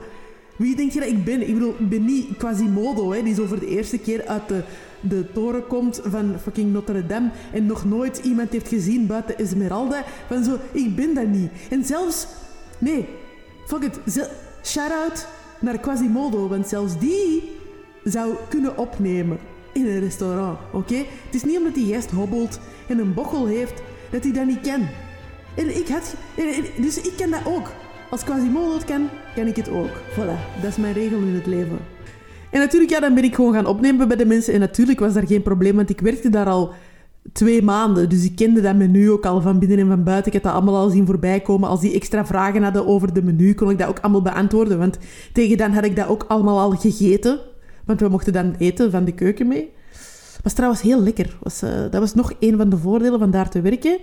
Wie 0.60 0.76
denk 0.76 0.92
je 0.92 1.00
dat 1.00 1.08
ik 1.08 1.24
ben? 1.24 1.48
Ik 1.48 1.54
bedoel, 1.54 1.74
ik 1.78 1.88
ben 1.88 2.04
niet 2.04 2.36
Quasimodo, 2.36 3.12
hè, 3.12 3.22
die 3.22 3.34
zo 3.34 3.46
voor 3.46 3.60
de 3.60 3.66
eerste 3.66 3.98
keer 3.98 4.26
uit 4.26 4.48
de, 4.48 4.62
de 5.00 5.32
toren 5.32 5.66
komt 5.66 6.00
van 6.04 6.34
fucking 6.42 6.72
Notre 6.72 7.06
Dame 7.06 7.30
en 7.52 7.66
nog 7.66 7.84
nooit 7.84 8.18
iemand 8.18 8.50
heeft 8.52 8.68
gezien 8.68 9.06
buiten 9.06 9.38
Esmeralda. 9.38 10.04
Van 10.26 10.44
zo, 10.44 10.56
ik 10.72 10.96
ben 10.96 11.14
dat 11.14 11.26
niet. 11.26 11.50
En 11.70 11.84
zelfs, 11.84 12.26
nee, 12.78 13.08
fuck 13.66 13.82
it, 13.82 14.00
shout-out 14.62 15.26
naar 15.60 15.78
Quasimodo, 15.78 16.48
want 16.48 16.68
zelfs 16.68 16.98
die 16.98 17.50
zou 18.04 18.34
kunnen 18.48 18.78
opnemen 18.78 19.38
in 19.72 19.86
een 19.86 20.00
restaurant, 20.00 20.58
oké? 20.72 20.96
Het 20.96 21.34
is 21.34 21.44
niet 21.44 21.58
omdat 21.58 21.74
die 21.74 21.94
gast 21.94 22.10
hobbelt 22.10 22.60
en 22.88 22.98
een 22.98 23.14
bochel 23.14 23.46
heeft, 23.46 23.82
dat 24.10 24.22
hij 24.22 24.32
dat 24.32 24.46
niet 24.46 24.60
kan. 24.60 24.88
En 25.56 25.76
ik 25.76 25.88
had... 25.88 26.14
Dus 26.80 27.00
ik 27.00 27.12
ken 27.16 27.30
dat 27.30 27.46
ook. 27.46 27.72
Als 28.10 28.24
Quasimodo 28.24 28.74
het 28.74 28.84
kan, 28.84 29.08
kan 29.34 29.46
ik 29.46 29.56
het 29.56 29.68
ook. 29.68 29.90
Voilà, 30.12 30.60
dat 30.60 30.70
is 30.70 30.76
mijn 30.76 30.92
regel 30.92 31.18
in 31.18 31.34
het 31.34 31.46
leven. 31.46 31.78
En 32.50 32.60
natuurlijk, 32.60 32.90
ja, 32.90 33.00
dan 33.00 33.14
ben 33.14 33.24
ik 33.24 33.34
gewoon 33.34 33.52
gaan 33.52 33.66
opnemen 33.66 34.08
bij 34.08 34.16
de 34.16 34.26
mensen. 34.26 34.54
En 34.54 34.60
natuurlijk 34.60 35.00
was 35.00 35.12
daar 35.12 35.26
geen 35.26 35.42
probleem, 35.42 35.76
want 35.76 35.90
ik 35.90 36.00
werkte 36.00 36.28
daar 36.28 36.46
al 36.46 36.72
twee 37.32 37.62
maanden. 37.62 38.08
Dus 38.08 38.24
ik 38.24 38.36
kende 38.36 38.60
dat 38.60 38.76
menu 38.76 39.10
ook 39.10 39.26
al 39.26 39.40
van 39.40 39.58
binnen 39.58 39.78
en 39.78 39.86
van 39.86 40.04
buiten. 40.04 40.26
Ik 40.26 40.32
had 40.32 40.42
dat 40.42 40.52
allemaal 40.52 40.82
al 40.82 40.90
zien 40.90 41.06
voorbij 41.06 41.40
komen. 41.40 41.68
Als 41.68 41.80
die 41.80 41.94
extra 41.94 42.26
vragen 42.26 42.62
hadden 42.62 42.86
over 42.86 43.12
de 43.12 43.22
menu, 43.22 43.54
kon 43.54 43.70
ik 43.70 43.78
dat 43.78 43.88
ook 43.88 43.98
allemaal 43.98 44.22
beantwoorden. 44.22 44.78
Want 44.78 44.98
tegen 45.32 45.56
dan 45.56 45.72
had 45.72 45.84
ik 45.84 45.96
dat 45.96 46.08
ook 46.08 46.24
allemaal 46.28 46.58
al 46.58 46.70
gegeten. 46.70 47.38
Want 47.84 48.00
we 48.00 48.08
mochten 48.08 48.32
dan 48.32 48.54
eten 48.58 48.90
van 48.90 49.04
de 49.04 49.12
keuken 49.12 49.48
mee. 49.48 49.72
Was 50.42 50.52
trouwens 50.52 50.82
heel 50.82 51.02
lekker. 51.02 51.36
Was, 51.42 51.62
uh, 51.62 51.70
dat 51.70 52.00
was 52.00 52.14
nog 52.14 52.32
een 52.40 52.56
van 52.56 52.68
de 52.68 52.76
voordelen 52.76 53.18
van 53.18 53.30
daar 53.30 53.50
te 53.50 53.60
werken. 53.60 53.98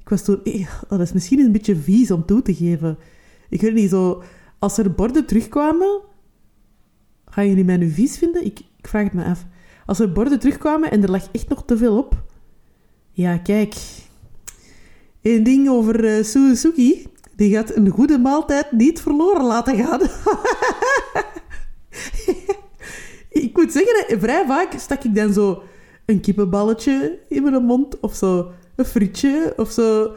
Ik 0.00 0.08
was 0.08 0.24
toen... 0.24 0.40
Eh, 0.44 0.68
dat 0.88 1.00
is 1.00 1.12
misschien 1.12 1.38
een 1.38 1.52
beetje 1.52 1.76
vies 1.76 2.10
om 2.10 2.24
toe 2.24 2.42
te 2.42 2.54
geven. 2.54 2.98
Ik 3.48 3.60
weet 3.60 3.74
niet, 3.74 3.90
zo... 3.90 4.22
Als 4.58 4.78
er 4.78 4.92
borden 4.92 5.26
terugkwamen... 5.26 6.00
Gaan 7.34 7.48
jullie 7.48 7.64
mij 7.64 7.76
nu 7.76 7.90
vies 7.90 8.18
vinden? 8.18 8.44
Ik, 8.44 8.58
ik 8.58 8.88
vraag 8.88 9.04
het 9.04 9.12
me 9.12 9.24
af. 9.24 9.46
Als 9.86 9.98
er 9.98 10.12
borden 10.12 10.38
terugkwamen 10.38 10.90
en 10.90 11.02
er 11.02 11.10
lag 11.10 11.28
echt 11.32 11.48
nog 11.48 11.64
te 11.64 11.76
veel 11.76 11.98
op... 11.98 12.22
Ja, 13.10 13.38
kijk. 13.38 13.74
Een 15.22 15.42
ding 15.42 15.68
over 15.68 16.04
uh, 16.04 16.24
Suzuki. 16.24 17.06
Die 17.36 17.54
gaat 17.54 17.76
een 17.76 17.88
goede 17.88 18.18
maaltijd 18.18 18.72
niet 18.72 19.00
verloren 19.00 19.44
laten 19.44 19.76
gaan. 19.76 20.00
ik 23.44 23.56
moet 23.56 23.72
zeggen, 23.72 24.20
vrij 24.20 24.44
vaak 24.46 24.72
stak 24.78 25.04
ik 25.04 25.14
dan 25.14 25.32
zo 25.32 25.62
een 26.04 26.20
kippenballetje 26.20 27.18
in 27.28 27.42
mijn 27.42 27.64
mond. 27.64 28.00
Of 28.00 28.14
zo 28.14 28.50
een 28.76 28.84
frietje. 28.84 29.52
Of 29.56 29.70
zo. 29.70 30.14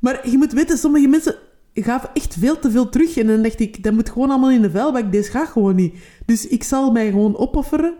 Maar 0.00 0.30
je 0.30 0.36
moet 0.36 0.52
weten, 0.52 0.78
sommige 0.78 1.08
mensen 1.08 1.36
gaven 1.84 2.10
echt 2.14 2.36
veel 2.38 2.58
te 2.58 2.70
veel 2.70 2.88
terug. 2.88 3.16
En 3.16 3.26
dan 3.26 3.42
dacht 3.42 3.60
ik, 3.60 3.82
dat 3.82 3.92
moet 3.92 4.10
gewoon 4.10 4.30
allemaal 4.30 4.50
in 4.50 4.62
de 4.62 4.70
vuilbak. 4.70 5.12
Deze 5.12 5.30
gaat 5.30 5.48
gewoon 5.48 5.74
niet. 5.74 5.94
Dus 6.24 6.46
ik 6.46 6.62
zal 6.62 6.90
mij 6.92 7.10
gewoon 7.10 7.36
opofferen 7.36 7.94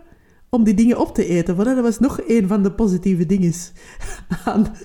om 0.49 0.63
die 0.63 0.73
dingen 0.73 0.99
op 0.99 1.15
te 1.15 1.25
eten. 1.25 1.55
Voilà, 1.55 1.57
dat 1.57 1.81
was 1.81 1.99
nog 1.99 2.19
een 2.27 2.47
van 2.47 2.63
de 2.63 2.71
positieve 2.71 3.25
dingen 3.25 3.53
aan, 4.45 4.75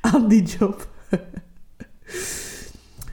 aan 0.00 0.28
die 0.28 0.42
job. 0.42 0.88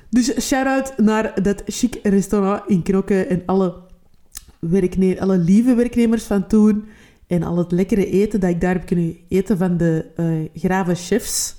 Dus 0.10 0.48
shout-out 0.48 0.98
naar 0.98 1.44
dat 1.44 1.64
chic 1.66 2.00
restaurant 2.04 2.62
in 2.68 2.84
Knokke 2.84 3.26
en 3.26 3.44
alle, 3.46 3.76
werkne 4.60 5.22
alle 5.22 5.38
lieve 5.38 5.76
werknemers 5.76 6.24
van 6.24 6.48
toen. 6.48 6.86
En 7.28 7.44
al 7.44 7.58
het 7.58 7.72
lekkere 7.72 8.06
eten 8.10 8.40
dat 8.40 8.50
ik 8.50 8.62
daar 8.62 8.74
heb 8.74 8.86
kunnen 8.86 9.18
eten 9.28 9.58
van 9.58 9.78
de 9.78 10.06
uh, 10.18 10.50
grave 10.62 10.96
chefs. 10.96 11.56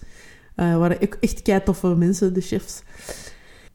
Uh, 0.56 0.76
waren 0.76 1.00
echt 1.20 1.42
kei 1.42 1.62
toffe 1.62 1.86
mensen, 1.86 2.34
de 2.34 2.40
chefs. 2.40 2.82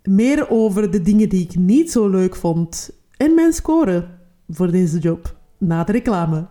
Meer 0.03 0.49
over 0.49 0.91
de 0.91 1.01
dingen 1.01 1.29
die 1.29 1.43
ik 1.43 1.55
niet 1.55 1.91
zo 1.91 2.09
leuk 2.09 2.35
vond 2.35 2.91
en 3.17 3.35
mijn 3.35 3.53
score 3.53 4.07
voor 4.49 4.71
deze 4.71 4.97
job 4.97 5.37
na 5.57 5.83
de 5.83 5.91
reclame. 5.91 6.47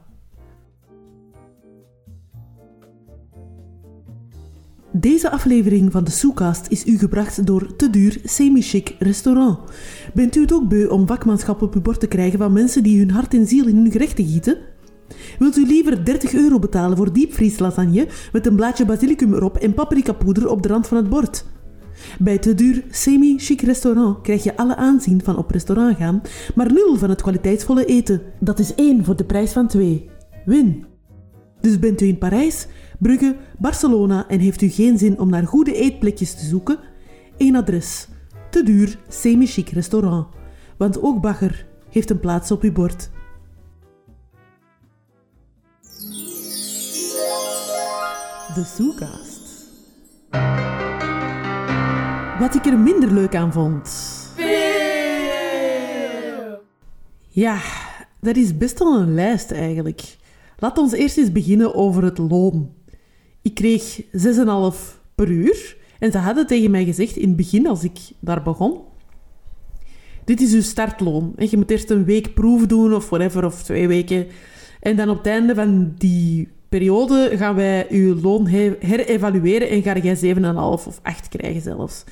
Deze 4.92 5.30
aflevering 5.30 5.92
van 5.92 6.04
de 6.04 6.10
Soekast 6.10 6.66
is 6.68 6.86
u 6.86 6.98
gebracht 6.98 7.46
door 7.46 7.76
Te 7.76 7.90
Duur 7.90 8.20
Semi-Chic 8.24 8.96
Restaurant. 8.98 9.58
Bent 10.14 10.36
u 10.36 10.40
het 10.40 10.52
ook 10.52 10.68
beu 10.68 10.86
om 10.86 11.06
vakmanschap 11.06 11.62
op 11.62 11.74
uw 11.74 11.80
bord 11.80 12.00
te 12.00 12.06
krijgen 12.06 12.38
van 12.38 12.52
mensen 12.52 12.82
die 12.82 12.98
hun 12.98 13.10
hart 13.10 13.34
en 13.34 13.46
ziel 13.46 13.66
in 13.66 13.76
hun 13.76 13.90
gerechten 13.90 14.26
gieten? 14.26 14.58
Wilt 15.38 15.56
u 15.56 15.66
liever 15.66 16.04
30 16.04 16.34
euro 16.34 16.58
betalen 16.58 16.96
voor 16.96 17.12
diepvrieslasagne 17.12 18.08
met 18.32 18.46
een 18.46 18.56
blaadje 18.56 18.84
basilicum 18.84 19.34
erop 19.34 19.56
en 19.56 19.74
paprikapoeder 19.74 20.48
op 20.48 20.62
de 20.62 20.68
rand 20.68 20.86
van 20.86 20.96
het 20.96 21.08
bord? 21.08 21.44
Bij 22.18 22.38
Te 22.38 22.54
Duur 22.54 22.84
Semi-Chic 22.90 23.60
Restaurant 23.60 24.20
krijg 24.20 24.44
je 24.44 24.56
alle 24.56 24.76
aanzien 24.76 25.24
van 25.24 25.36
op 25.36 25.50
restaurant 25.50 25.96
gaan, 25.96 26.22
maar 26.54 26.72
nul 26.72 26.96
van 26.96 27.10
het 27.10 27.22
kwaliteitsvolle 27.22 27.84
eten. 27.84 28.22
Dat 28.40 28.58
is 28.58 28.74
één 28.74 29.04
voor 29.04 29.16
de 29.16 29.24
prijs 29.24 29.52
van 29.52 29.66
twee. 29.66 30.10
Win! 30.44 30.86
Dus 31.60 31.78
bent 31.78 32.00
u 32.00 32.06
in 32.06 32.18
Parijs, 32.18 32.66
Brugge, 32.98 33.36
Barcelona 33.58 34.28
en 34.28 34.38
heeft 34.38 34.62
u 34.62 34.68
geen 34.68 34.98
zin 34.98 35.18
om 35.18 35.30
naar 35.30 35.46
goede 35.46 35.74
eetplekjes 35.74 36.34
te 36.34 36.44
zoeken? 36.44 36.78
Eén 37.36 37.56
adres. 37.56 38.08
Te 38.50 38.62
duur 38.62 38.98
semi-chic 39.08 39.68
restaurant. 39.68 40.26
Want 40.76 41.02
ook 41.02 41.20
bagger 41.20 41.66
heeft 41.90 42.10
een 42.10 42.20
plaats 42.20 42.50
op 42.50 42.62
uw 42.62 42.72
bord. 42.72 43.10
De 48.54 48.64
Soekast. 48.76 49.37
Wat 52.38 52.54
ik 52.54 52.66
er 52.66 52.78
minder 52.78 53.12
leuk 53.12 53.34
aan 53.34 53.52
vond. 53.52 54.16
Ja, 57.28 57.60
dat 58.20 58.36
is 58.36 58.56
best 58.56 58.78
wel 58.78 59.00
een 59.00 59.14
lijst 59.14 59.50
eigenlijk. 59.50 60.16
Laat 60.58 60.78
ons 60.78 60.92
eerst 60.92 61.16
eens 61.16 61.32
beginnen 61.32 61.74
over 61.74 62.04
het 62.04 62.18
loon. 62.18 62.72
Ik 63.42 63.54
kreeg 63.54 64.02
6,5 64.02 64.06
per 65.14 65.28
uur. 65.28 65.76
En 65.98 66.12
ze 66.12 66.18
hadden 66.18 66.46
tegen 66.46 66.70
mij 66.70 66.84
gezegd 66.84 67.16
in 67.16 67.28
het 67.28 67.36
begin, 67.36 67.66
als 67.66 67.84
ik 67.84 67.98
daar 68.20 68.42
begon... 68.42 68.80
Dit 70.24 70.40
is 70.40 70.52
uw 70.52 70.60
startloon. 70.60 71.32
Je 71.36 71.56
moet 71.56 71.70
eerst 71.70 71.90
een 71.90 72.04
week 72.04 72.34
proef 72.34 72.66
doen 72.66 72.94
of 72.94 73.08
whatever, 73.08 73.44
of 73.44 73.62
twee 73.62 73.88
weken. 73.88 74.26
En 74.80 74.96
dan 74.96 75.08
op 75.08 75.16
het 75.16 75.26
einde 75.26 75.54
van 75.54 75.94
die 75.96 76.48
periode 76.68 77.30
gaan 77.36 77.54
wij 77.54 77.86
uw 77.90 78.20
loon 78.20 78.46
herevalueren 78.80 79.68
en 79.68 79.82
ga 79.82 79.98
jij 79.98 80.34
7,5 80.36 80.36
of 80.54 81.00
8 81.02 81.28
krijgen 81.28 81.62
zelfs. 81.62 82.04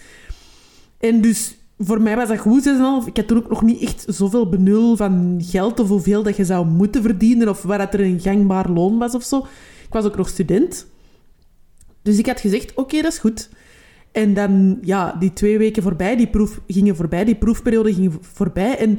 En 0.98 1.20
dus 1.20 1.56
voor 1.78 2.00
mij 2.00 2.16
was 2.16 2.28
dat 2.28 2.38
goed 2.38 2.68
6,5. 3.02 3.06
Ik 3.06 3.16
had 3.16 3.26
toen 3.26 3.36
ook 3.36 3.48
nog 3.48 3.62
niet 3.62 3.82
echt 3.82 4.04
zoveel 4.08 4.48
benul 4.48 4.96
van 4.96 5.42
geld 5.44 5.80
of 5.80 5.88
hoeveel 5.88 6.22
dat 6.22 6.36
je 6.36 6.44
zou 6.44 6.66
moeten 6.66 7.02
verdienen 7.02 7.48
of 7.48 7.62
waar 7.62 7.78
dat 7.78 7.94
er 7.94 8.00
een 8.00 8.20
gangbaar 8.20 8.70
loon 8.70 8.98
was 8.98 9.14
of 9.14 9.22
zo. 9.22 9.38
Ik 9.86 9.92
was 9.92 10.04
ook 10.04 10.16
nog 10.16 10.28
student. 10.28 10.86
Dus 12.02 12.18
ik 12.18 12.26
had 12.26 12.40
gezegd, 12.40 12.74
oké, 12.74 13.02
dat 13.02 13.12
is 13.12 13.18
goed. 13.18 13.48
En 14.12 14.34
dan, 14.34 14.78
ja, 14.82 15.16
die 15.18 15.32
twee 15.32 15.58
weken 15.58 15.82
voorbij, 15.82 16.16
die 16.16 16.26
proef 16.26 16.60
gingen 16.66 16.96
voorbij, 16.96 17.24
die 17.24 17.34
proefperiode 17.34 17.94
ging 17.94 18.12
voorbij. 18.20 18.78
En 18.78 18.98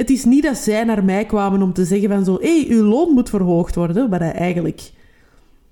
het 0.00 0.10
is 0.10 0.24
niet 0.24 0.42
dat 0.42 0.56
zij 0.56 0.84
naar 0.84 1.04
mij 1.04 1.24
kwamen 1.24 1.62
om 1.62 1.72
te 1.72 1.84
zeggen 1.84 2.08
van 2.08 2.24
zo, 2.24 2.38
hey, 2.40 2.66
uw 2.68 2.84
loon 2.84 3.14
moet 3.14 3.28
verhoogd 3.28 3.74
worden, 3.74 4.10
wat 4.10 4.20
hij 4.20 4.32
eigenlijk, 4.32 4.90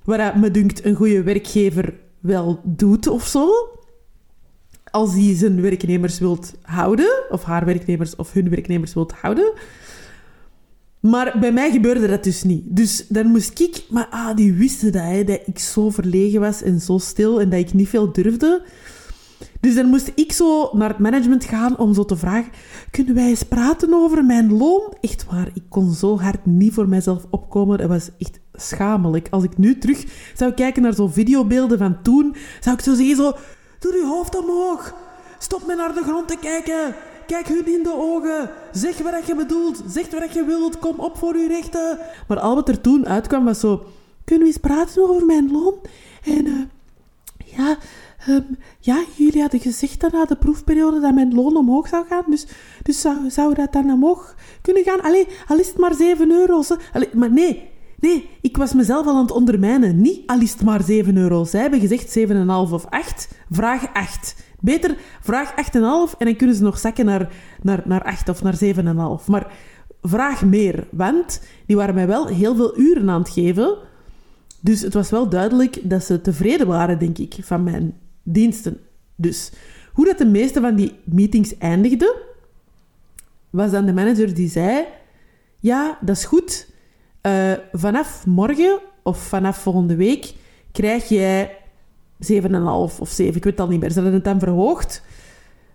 wat 0.05 0.19
hij, 0.19 0.33
me 0.37 0.51
dunkt, 0.51 0.85
een 0.85 0.95
goede 0.95 1.23
werkgever 1.23 1.95
wel 2.21 2.61
doet 2.65 3.07
of 3.07 3.27
zo. 3.27 3.49
Als 4.91 5.15
hij 5.15 5.35
zijn 5.35 5.61
werknemers 5.61 6.19
wilt 6.19 6.55
houden, 6.63 7.25
of 7.31 7.43
haar 7.43 7.65
werknemers 7.65 8.17
of 8.17 8.33
hun 8.33 8.49
werknemers 8.49 8.95
wilt 8.95 9.13
houden. 9.13 9.53
Maar 11.01 11.37
bij 11.41 11.53
mij 11.53 11.71
gebeurde 11.71 12.07
dat 12.07 12.25
dus 12.25 12.43
niet. 12.43 12.63
Dus 12.67 13.07
dan 13.07 13.27
moest 13.27 13.61
ik... 13.61 13.85
Maar 13.91 14.07
ah, 14.11 14.37
die 14.37 14.53
wisten 14.53 14.93
dat, 14.93 15.03
hè, 15.03 15.25
dat 15.25 15.41
ik 15.45 15.59
zo 15.59 15.91
verlegen 15.91 16.41
was 16.41 16.63
en 16.63 16.81
zo 16.81 16.99
stil 16.99 17.41
en 17.41 17.49
dat 17.51 17.59
ik 17.61 17.73
niet 17.73 17.89
veel 17.89 18.13
durfde. 18.13 18.63
Dus 19.61 19.75
dan 19.75 19.87
moest 19.87 20.13
ik 20.15 20.33
zo 20.33 20.71
naar 20.73 20.89
het 20.89 20.99
management 20.99 21.45
gaan 21.45 21.79
om 21.79 21.95
zo 21.95 22.05
te 22.05 22.17
vragen... 22.17 22.51
Kunnen 22.91 23.15
wij 23.15 23.29
eens 23.29 23.43
praten 23.43 23.95
over 23.95 24.25
mijn 24.25 24.57
loon? 24.57 24.95
Echt 25.01 25.25
waar, 25.31 25.51
ik 25.55 25.63
kon 25.69 25.93
zo 25.93 26.19
hard 26.19 26.47
niet 26.47 26.73
voor 26.73 26.89
mezelf 26.89 27.27
opkomen. 27.31 27.79
Dat 27.79 27.89
was 27.89 28.11
echt 28.19 28.41
schamelijk. 28.53 29.29
Als 29.31 29.45
ik 29.45 29.59
nu 29.59 29.79
terug 29.79 30.05
zou 30.35 30.53
kijken 30.53 30.83
naar 30.83 30.95
zo'n 30.95 31.13
videobeelden 31.13 31.79
van 31.79 32.03
toen... 32.03 32.37
Zou 32.61 32.77
ik 32.77 32.83
zo 32.83 32.95
zeggen 32.95 33.17
zo... 33.17 33.33
Doe 33.79 33.95
je 33.95 34.07
hoofd 34.07 34.39
omhoog. 34.39 34.95
Stop 35.39 35.67
met 35.67 35.77
naar 35.77 35.95
de 35.95 36.03
grond 36.03 36.29
te 36.29 36.37
kijken. 36.41 36.95
Kijk 37.27 37.49
hun 37.49 37.67
in 37.67 37.83
de 37.83 37.95
ogen. 37.97 38.51
Zeg 38.73 38.99
wat 38.99 39.27
je 39.27 39.35
bedoelt. 39.35 39.83
Zeg 39.89 40.11
wat 40.11 40.33
je 40.33 40.45
wilt. 40.45 40.79
Kom 40.79 40.99
op 40.99 41.19
voor 41.19 41.35
uw 41.35 41.49
rechten. 41.49 41.99
Maar 42.29 42.39
al 42.39 42.55
wat 42.55 42.69
er 42.69 42.81
toen 42.81 43.07
uitkwam 43.07 43.45
was 43.45 43.61
zo... 43.61 43.85
Kunnen 44.25 44.47
we 44.47 44.53
eens 44.53 44.61
praten 44.61 45.11
over 45.11 45.27
mijn 45.27 45.53
loon? 45.53 45.75
En 46.25 46.47
uh, 46.47 46.61
ja... 47.57 47.79
Um, 48.29 48.57
ja, 48.81 49.05
jullie 49.17 49.41
hadden 49.41 49.61
gezegd 49.61 50.01
dat 50.01 50.13
na 50.13 50.25
de 50.25 50.37
proefperiode 50.37 51.01
dat 51.01 51.15
mijn 51.15 51.35
loon 51.35 51.57
omhoog 51.57 51.89
zou 51.89 52.07
gaan. 52.09 52.25
Dus, 52.27 52.47
dus 52.83 53.01
zou, 53.01 53.31
zou 53.31 53.55
dat 53.55 53.73
dan 53.73 53.91
omhoog 53.91 54.35
kunnen 54.63 54.83
gaan? 54.83 55.01
Allee, 55.01 55.27
al 55.47 55.59
is 55.59 55.69
het 55.69 55.79
maar 55.79 55.95
7 55.95 56.31
euro. 56.31 56.63
Allee, 56.93 57.09
maar 57.13 57.33
nee, 57.33 57.71
nee, 58.01 58.29
ik 58.41 58.57
was 58.57 58.73
mezelf 58.73 59.07
al 59.07 59.15
aan 59.15 59.23
het 59.23 59.31
ondermijnen. 59.31 60.01
Niet 60.01 60.21
al 60.27 60.41
is 60.41 60.53
het 60.53 60.63
maar 60.63 60.83
7 60.83 61.17
euro. 61.17 61.45
Zij 61.45 61.61
hebben 61.61 61.81
gezegd 61.81 62.19
7,5 62.19 62.25
of 62.73 62.87
8. 62.87 63.29
Vraag 63.51 63.93
8. 63.93 64.37
Beter 64.61 64.97
vraag 65.21 65.51
8,5 65.51 66.19
en 66.19 66.27
dan 66.27 66.37
kunnen 66.37 66.57
ze 66.57 66.63
nog 66.63 66.79
zakken 66.79 67.05
naar, 67.05 67.33
naar, 67.63 67.83
naar 67.85 68.03
8 68.03 68.29
of 68.29 68.43
naar 68.43 68.59
7,5. 69.21 69.27
Maar 69.27 69.53
vraag 70.03 70.45
meer, 70.45 70.87
want 70.91 71.43
die 71.67 71.77
waren 71.77 71.95
mij 71.95 72.07
wel 72.07 72.27
heel 72.27 72.55
veel 72.55 72.79
uren 72.79 73.11
aan 73.11 73.21
het 73.21 73.31
geven. 73.31 73.77
Dus 74.61 74.81
het 74.81 74.95
was 74.95 75.11
wel 75.11 75.29
duidelijk 75.29 75.79
dat 75.83 76.05
ze 76.05 76.21
tevreden 76.21 76.67
waren, 76.67 76.99
denk 76.99 77.19
ik, 77.19 77.37
van 77.41 77.63
mijn 77.63 77.95
diensten. 78.33 78.81
Dus 79.15 79.53
hoe 79.93 80.05
dat 80.05 80.19
de 80.19 80.27
meeste 80.27 80.61
van 80.61 80.75
die 80.75 80.93
meetings 81.05 81.59
eindigden, 81.59 82.15
was 83.51 83.71
dan 83.71 83.87
de 83.87 83.93
manager 83.93 84.35
die 84.35 84.49
zei: 84.49 84.85
Ja, 85.59 85.99
dat 86.01 86.17
is 86.17 86.25
goed. 86.25 86.69
Uh, 87.23 87.53
vanaf 87.73 88.27
morgen 88.27 88.79
of 89.03 89.19
vanaf 89.19 89.59
volgende 89.59 89.97
week 89.97 90.35
krijg 90.73 91.09
jij 91.09 91.57
7,5 92.33 92.39
of 92.99 93.09
7, 93.09 93.37
ik 93.37 93.45
weet 93.45 93.45
het 93.45 93.61
al 93.61 93.69
niet 93.69 93.81
meer. 93.81 93.91
Ze 93.91 93.95
hadden 93.95 94.15
het 94.15 94.25
dan 94.25 94.39
verhoogd. 94.39 95.03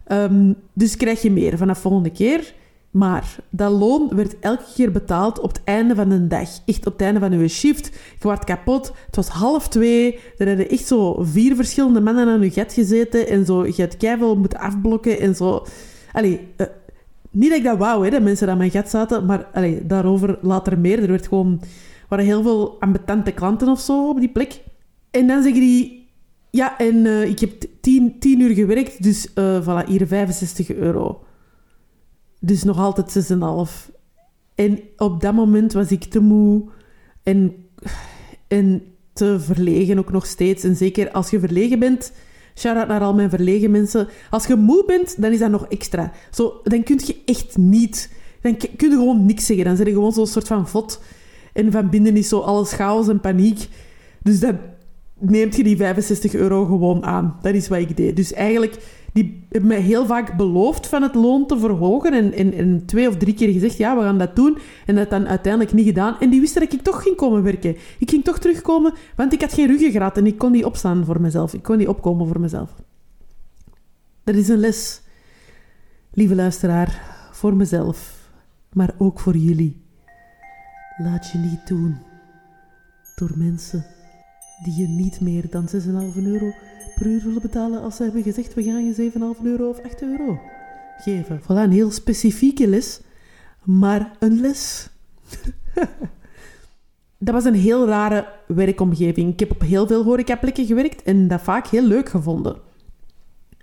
Um, 0.08 0.56
dus 0.74 0.98
krijg 0.98 1.22
je 1.22 1.32
meer 1.32 1.58
vanaf 1.58 1.80
volgende 1.80 2.12
keer. 2.12 2.54
Maar 2.94 3.36
dat 3.50 3.72
loon 3.72 4.10
werd 4.16 4.40
elke 4.40 4.64
keer 4.76 4.92
betaald 4.92 5.40
op 5.40 5.50
het 5.54 5.62
einde 5.64 5.96
van 5.96 6.10
de 6.10 6.28
dag. 6.28 6.50
Echt 6.66 6.86
op 6.86 6.94
het 6.94 7.02
einde 7.02 7.20
van 7.20 7.32
uw 7.32 7.48
shift. 7.48 7.86
Je 8.20 8.28
werd 8.28 8.44
kapot. 8.44 8.94
Het 9.06 9.16
was 9.16 9.28
half 9.28 9.68
twee. 9.68 10.20
Er 10.38 10.48
hadden 10.48 10.70
echt 10.70 10.88
zo 10.88 11.24
vier 11.24 11.56
verschillende 11.56 12.02
mannen 12.02 12.28
aan 12.28 12.42
je 12.42 12.52
gat 12.52 12.74
gezeten. 12.74 13.28
En 13.28 13.46
zo, 13.46 13.66
je 13.66 13.74
had 13.78 13.98
keihard 13.98 14.38
moeten 14.38 14.60
afblokken 14.60 15.20
en 15.20 15.36
zo. 15.36 15.66
Allee, 16.12 16.40
uh, 16.58 16.68
niet 17.32 17.50
dat 17.50 17.58
ik 17.58 17.64
dat 17.64 17.78
wou, 17.78 18.04
hè, 18.04 18.10
dat 18.10 18.22
mensen 18.22 18.50
aan 18.50 18.58
mijn 18.58 18.72
gat 18.72 18.90
zaten. 18.90 19.26
Maar 19.26 19.48
allee, 19.54 19.86
daarover 19.86 20.38
later 20.42 20.80
meer. 20.80 21.02
Er 21.02 21.08
werd 21.08 21.28
gewoon, 21.28 21.62
waren 22.08 22.26
heel 22.26 22.44
veel 22.44 22.80
ambetante 22.80 23.32
klanten 23.32 23.68
of 23.68 23.80
zo 23.80 24.10
op 24.10 24.20
die 24.20 24.30
plek. 24.30 24.62
En 25.12 25.28
dan 25.28 25.44
zeggen 25.44 25.62
die... 25.62 26.08
Ja, 26.50 26.78
en 26.78 26.96
uh, 26.96 27.26
ik 27.26 27.40
heb 27.40 27.52
tien, 27.82 28.20
tien 28.20 28.40
uur 28.40 28.54
gewerkt, 28.54 29.04
dus 29.04 29.28
uh, 29.36 29.62
voilà, 29.62 29.88
hier 29.88 30.08
65 30.08 30.74
euro. 30.74 31.24
Dus 32.46 32.64
nog 32.64 32.78
altijd 32.78 33.32
6,5. 33.32 33.92
En 34.56 34.80
op 34.98 35.22
dat 35.22 35.34
moment 35.34 35.74
was 35.74 35.92
ik 35.92 36.04
te 36.04 36.20
moe 36.20 36.64
en, 37.24 37.56
en 38.48 38.84
te 39.14 39.40
verlegen 39.40 39.98
ook 39.98 40.12
nog 40.12 40.26
steeds. 40.26 40.64
En 40.64 40.76
zeker 40.76 41.12
als 41.12 41.30
je 41.30 41.40
verlegen 41.40 41.80
bent, 41.80 42.12
shout-out 42.56 42.88
naar 42.88 43.02
al 43.02 43.14
mijn 43.14 43.30
verlegen 43.30 43.72
mensen. 43.72 44.08
Als 44.30 44.46
je 44.46 44.56
moe 44.56 44.84
bent, 44.86 45.22
dan 45.22 45.32
is 45.32 45.40
dat 45.40 45.52
nog 45.52 45.66
extra. 45.68 46.12
Zo, 46.32 46.60
dan 46.64 46.84
kun 46.84 47.00
je 47.06 47.16
echt 47.26 47.58
niet... 47.58 48.12
Dan 48.42 48.58
kun 48.58 48.90
je 48.90 48.96
gewoon 48.96 49.26
niks 49.26 49.46
zeggen. 49.46 49.66
Dan 49.66 49.76
zit 49.76 49.88
je 49.88 49.94
gewoon 49.94 50.14
zo'n 50.14 50.28
soort 50.28 50.48
van 50.48 50.68
vod. 50.68 51.02
En 51.54 51.72
van 51.72 51.90
binnen 51.90 52.18
is 52.18 52.28
zo 52.28 52.40
alles 52.40 52.74
chaos 52.74 53.08
en 53.08 53.20
paniek. 53.20 53.68
Dus 54.22 54.40
dan 54.40 54.58
neemt 55.20 55.56
je 55.56 55.64
die 55.64 55.78
65 55.78 56.34
euro 56.34 56.66
gewoon 56.66 57.04
aan. 57.04 57.38
Dat 57.42 57.54
is 57.54 57.68
wat 57.68 57.80
ik 57.80 57.98
deed. 57.98 58.16
Dus 58.16 58.34
eigenlijk 58.34 58.78
die 59.14 59.46
hebben 59.50 59.70
mij 59.70 59.80
heel 59.80 60.06
vaak 60.06 60.38
beloofd 60.38 60.88
van 60.88 61.02
het 61.02 61.16
loon 61.16 61.48
te 61.48 61.60
verhogen. 61.60 62.14
En, 62.14 62.34
en, 62.34 62.54
en, 62.54 62.86
twee 62.86 63.08
of 63.08 63.18
drie 63.18 63.34
keer 63.34 63.52
gezegd, 63.52 63.78
ja, 63.78 63.96
we 63.98 64.02
gaan 64.02 64.18
dat 64.18 64.36
doen. 64.36 64.58
En 64.86 64.96
dat 64.96 65.10
dan 65.10 65.28
uiteindelijk 65.28 65.74
niet 65.74 65.86
gedaan. 65.86 66.20
En 66.20 66.30
die 66.30 66.40
wisten 66.40 66.62
dat 66.62 66.74
ik 66.74 66.82
toch 66.82 67.04
ging 67.04 67.16
komen 67.16 67.44
werken. 67.44 67.76
Ik 68.00 68.10
ging 68.10 68.24
toch 68.24 68.40
terugkomen, 68.40 68.94
want 69.16 69.34
ik 69.34 69.42
had 69.42 69.54
geen 69.54 69.68
ruggengraat 69.68 70.18
en 70.18 70.26
ik 70.26 70.38
kon 70.38 70.52
niet 70.52 70.66
opstaan 70.66 71.06
voor 71.06 71.22
mezelf. 71.22 71.54
Ik 71.54 71.64
kon 71.64 71.78
niet 71.78 71.88
opkomen 71.88 72.28
voor 72.28 72.40
mezelf. 72.40 72.70
Dat 74.24 74.36
is 74.36 74.48
een 74.48 74.60
les, 74.60 75.02
lieve 76.14 76.36
luisteraar, 76.36 77.02
voor 77.32 77.56
mezelf, 77.56 78.30
maar 78.74 78.94
ook 78.98 79.20
voor 79.20 79.38
jullie. 79.38 79.82
Laat 80.98 81.32
je 81.32 81.38
niet 81.38 81.68
doen 81.68 81.98
door 83.16 83.32
mensen 83.36 83.86
die 84.64 84.76
je 84.76 84.88
niet 84.88 85.22
meer 85.22 85.50
dan 85.50 85.70
6,5 85.70 85.78
euro 86.24 86.52
per 86.96 87.06
uur 87.06 87.24
willen 87.24 87.42
betalen 87.42 87.82
als 87.82 87.96
ze 87.96 88.04
hebben 88.04 88.24
gezegd 88.24 88.54
we 88.54 88.64
gaan 88.64 88.86
je 88.86 89.12
7,5 89.38 89.44
euro 89.44 89.70
of 89.70 89.82
8 89.84 90.02
euro 90.02 90.40
geven. 90.98 91.42
Voilà, 91.42 91.64
een 91.64 91.72
heel 91.72 91.92
specifieke 91.92 92.68
les, 92.68 93.02
maar 93.64 94.12
een 94.20 94.40
les. 94.40 94.90
dat 97.26 97.34
was 97.34 97.46
een 97.46 97.56
heel 97.56 97.88
rare 97.88 98.28
werkomgeving. 98.48 99.34
Ik 99.34 99.40
heb 99.40 99.52
op 99.52 99.62
heel 99.62 99.88
veel 99.88 100.04
horecaplekken 100.04 100.66
gewerkt 100.66 101.04
en 101.04 101.28
dat 101.28 101.42
vaak 101.42 101.68
heel 101.68 101.84
leuk 101.84 102.10
gevonden. 102.10 102.58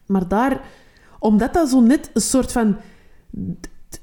Maar 0.07 0.29
daar, 0.29 0.61
omdat 1.19 1.55
dat 1.55 1.69
zo 1.69 1.81
net 1.81 2.11
een 2.15 2.21
soort 2.21 2.53
van 2.53 2.77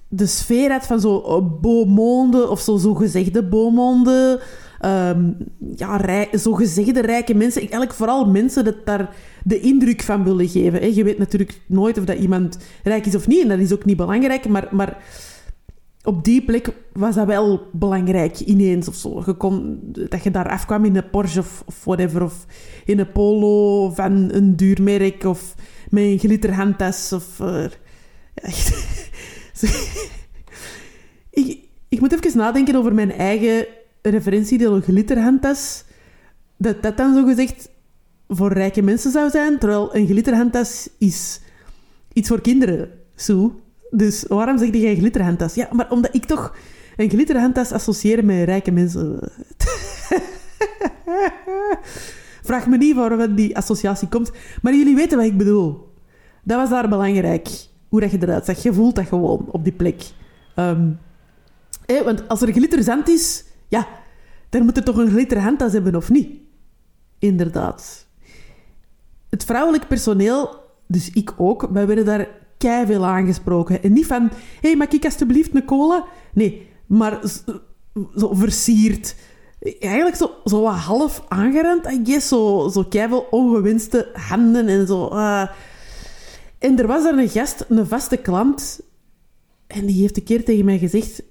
de 0.07 0.25
sfeer 0.25 0.71
had 0.71 0.85
van 0.85 0.99
zo 0.99 1.21
eh, 1.21 1.61
beaumonde 1.61 2.49
of 2.49 2.59
zo, 2.59 2.77
zo 2.77 2.93
gezegde 2.93 3.43
beaumonde 3.43 4.41
um, 4.85 5.37
ja, 5.75 5.97
rij, 5.97 6.29
zo 6.37 6.53
gezegde 6.53 7.01
rijke 7.01 7.33
mensen. 7.33 7.61
Eigenlijk 7.61 7.93
vooral 7.93 8.29
mensen 8.29 8.65
dat 8.65 8.85
daar 8.85 9.15
de 9.43 9.59
indruk 9.59 10.01
van 10.01 10.23
willen 10.23 10.47
geven. 10.47 10.79
Hè. 10.79 10.85
Je 10.85 11.03
weet 11.03 11.17
natuurlijk 11.17 11.61
nooit 11.65 11.97
of 11.97 12.05
dat 12.05 12.17
iemand 12.17 12.57
rijk 12.83 13.05
is 13.05 13.15
of 13.15 13.27
niet. 13.27 13.41
En 13.41 13.47
dat 13.47 13.59
is 13.59 13.73
ook 13.73 13.85
niet 13.85 13.97
belangrijk. 13.97 14.47
Maar, 14.47 14.67
maar 14.71 14.97
op 16.03 16.23
die 16.23 16.43
plek 16.43 16.69
was 16.93 17.15
dat 17.15 17.25
wel 17.25 17.67
belangrijk 17.73 18.39
ineens 18.39 18.87
of 18.87 18.95
zo. 18.95 19.23
Kon, 19.37 19.79
dat 20.09 20.23
je 20.23 20.31
daar 20.31 20.49
afkwam 20.49 20.85
in 20.85 20.95
een 20.95 21.09
Porsche 21.09 21.39
of, 21.39 21.63
of 21.65 21.83
whatever. 21.83 22.23
Of 22.23 22.45
in 22.85 22.99
een 22.99 23.11
polo 23.11 23.89
van 23.89 24.29
een 24.31 24.55
duur 24.55 24.81
merk. 24.81 25.23
Of 25.23 25.55
met 25.89 26.03
een 26.03 26.19
glitterhandtas. 26.19 27.13
Of... 27.13 27.39
Uh, 27.39 27.65
echt... 28.33 28.73
ik, 31.29 31.59
ik 31.89 31.99
moet 31.99 32.13
even 32.13 32.37
nadenken 32.37 32.75
over 32.75 32.93
mijn 32.93 33.11
eigen 33.11 33.65
referentie 34.09 34.57
die 34.57 34.81
glitterhandtas, 34.81 35.83
dat 36.57 36.83
dat 36.83 36.97
dan 36.97 37.13
zo 37.13 37.25
gezegd 37.25 37.69
voor 38.27 38.53
rijke 38.53 38.81
mensen 38.81 39.11
zou 39.11 39.29
zijn, 39.29 39.59
terwijl 39.59 39.95
een 39.95 40.07
glitterhandtas 40.07 40.89
is 40.97 41.39
iets 42.13 42.27
voor 42.27 42.41
kinderen, 42.41 42.89
zo. 43.15 43.61
Dus 43.89 44.25
waarom 44.27 44.57
zeg 44.57 44.73
jij 44.73 44.95
glitterhandtas? 44.95 45.53
Ja, 45.53 45.69
maar 45.71 45.91
omdat 45.91 46.15
ik 46.15 46.25
toch 46.25 46.55
een 46.95 47.09
glitterhandtas 47.09 47.71
associeer 47.71 48.25
met 48.25 48.45
rijke 48.45 48.71
mensen. 48.71 49.19
Vraag 52.43 52.67
me 52.67 52.77
niet 52.77 52.95
waarom 52.95 53.35
die 53.35 53.57
associatie 53.57 54.07
komt, 54.07 54.31
maar 54.61 54.73
jullie 54.73 54.95
weten 54.95 55.17
wat 55.17 55.27
ik 55.27 55.37
bedoel. 55.37 55.93
Dat 56.43 56.57
was 56.57 56.69
daar 56.69 56.89
belangrijk, 56.89 57.49
hoe 57.89 57.99
dat 57.99 58.11
je 58.11 58.17
eruit 58.21 58.45
zag. 58.45 58.63
Je 58.63 58.73
voelt 58.73 58.95
dat 58.95 59.07
gewoon 59.07 59.45
op 59.51 59.63
die 59.63 59.73
plek. 59.73 60.03
Um, 60.55 60.99
want 62.03 62.27
als 62.27 62.41
er 62.41 62.51
glitterzand 62.51 63.09
is, 63.09 63.43
ja, 63.67 63.87
dan 64.49 64.63
moet 64.63 64.77
er 64.77 64.83
toch 64.83 64.97
een 64.97 65.09
glitterhandtas 65.09 65.71
hebben, 65.71 65.95
of 65.95 66.09
niet? 66.09 66.29
Inderdaad. 67.19 68.07
Het 69.29 69.43
vrouwelijk 69.43 69.87
personeel, 69.87 70.55
dus 70.87 71.09
ik 71.09 71.33
ook, 71.37 71.67
wij 71.71 71.87
werden 71.87 72.05
daar 72.05 72.27
kei 72.57 72.85
veel 72.85 73.05
aangesproken. 73.05 73.83
En 73.83 73.93
niet 73.93 74.05
van, 74.05 74.21
hé, 74.31 74.37
hey, 74.61 74.75
mag 74.75 74.87
ik 74.87 75.05
alsjeblieft 75.05 75.55
een 75.55 75.65
cola? 75.65 76.05
Nee, 76.33 76.67
maar 76.85 77.21
zo 78.15 78.33
versierd. 78.33 79.15
Eigenlijk 79.79 80.15
zo, 80.15 80.31
zo 80.45 80.61
wat 80.61 80.75
half 80.75 81.23
aangerend, 81.27 81.85
I 81.85 82.01
guess. 82.03 82.27
Zo, 82.27 82.69
zo 82.73 82.83
keiveel 82.83 83.27
ongewenste 83.31 84.09
handen 84.13 84.67
en 84.67 84.87
zo. 84.87 85.09
Uh. 85.13 85.49
En 86.59 86.79
er 86.79 86.87
was 86.87 87.05
er 87.05 87.17
een 87.17 87.29
gast, 87.29 87.65
een 87.69 87.87
vaste 87.87 88.17
klant. 88.17 88.79
En 89.67 89.85
die 89.85 90.01
heeft 90.01 90.17
een 90.17 90.23
keer 90.23 90.45
tegen 90.45 90.65
mij 90.65 90.77
gezegd... 90.77 91.23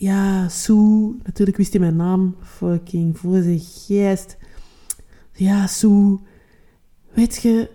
Ja, 0.00 0.48
Sue... 0.48 1.16
Natuurlijk 1.24 1.56
wist 1.56 1.72
hij 1.72 1.80
mijn 1.80 1.96
naam. 1.96 2.36
Fucking 2.42 3.18
voor 3.18 3.42
zijn 3.42 3.60
geest. 3.60 4.36
Ja, 5.32 5.66
Sue... 5.66 6.18
Weet 7.12 7.42
je... 7.42 7.70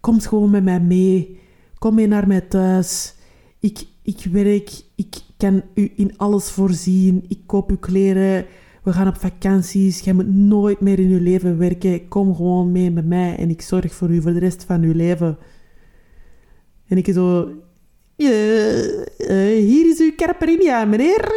Kom 0.00 0.20
gewoon 0.20 0.50
met 0.50 0.64
mij 0.64 0.80
mee. 0.80 1.40
Kom 1.78 1.94
mee 1.94 2.06
naar 2.06 2.26
mij 2.26 2.40
thuis. 2.40 3.14
Ik, 3.58 3.86
ik 4.02 4.24
werk. 4.30 4.82
Ik 4.94 5.20
kan 5.36 5.62
u 5.74 5.92
in 5.96 6.18
alles 6.18 6.50
voorzien. 6.50 7.24
Ik 7.28 7.40
koop 7.46 7.70
uw 7.70 7.78
kleren. 7.78 8.46
We 8.82 8.92
gaan 8.92 9.08
op 9.08 9.16
vakanties. 9.16 10.00
Jij 10.00 10.14
moet 10.14 10.34
nooit 10.34 10.80
meer 10.80 10.98
in 10.98 11.10
uw 11.10 11.22
leven 11.22 11.58
werken. 11.58 12.08
Kom 12.08 12.34
gewoon 12.34 12.72
mee 12.72 12.90
met 12.90 13.06
mij 13.06 13.36
en 13.36 13.50
ik 13.50 13.62
zorg 13.62 13.94
voor 13.94 14.10
u 14.10 14.22
voor 14.22 14.32
de 14.32 14.38
rest 14.38 14.64
van 14.64 14.82
uw 14.82 14.94
leven. 14.94 15.38
En 16.86 16.96
ik 16.96 17.12
zo... 17.12 17.52
Uh, 18.30 19.66
hier 19.68 19.86
is 19.86 20.00
uw 20.00 20.14
caipirinha, 20.16 20.84
meneer. 20.84 21.32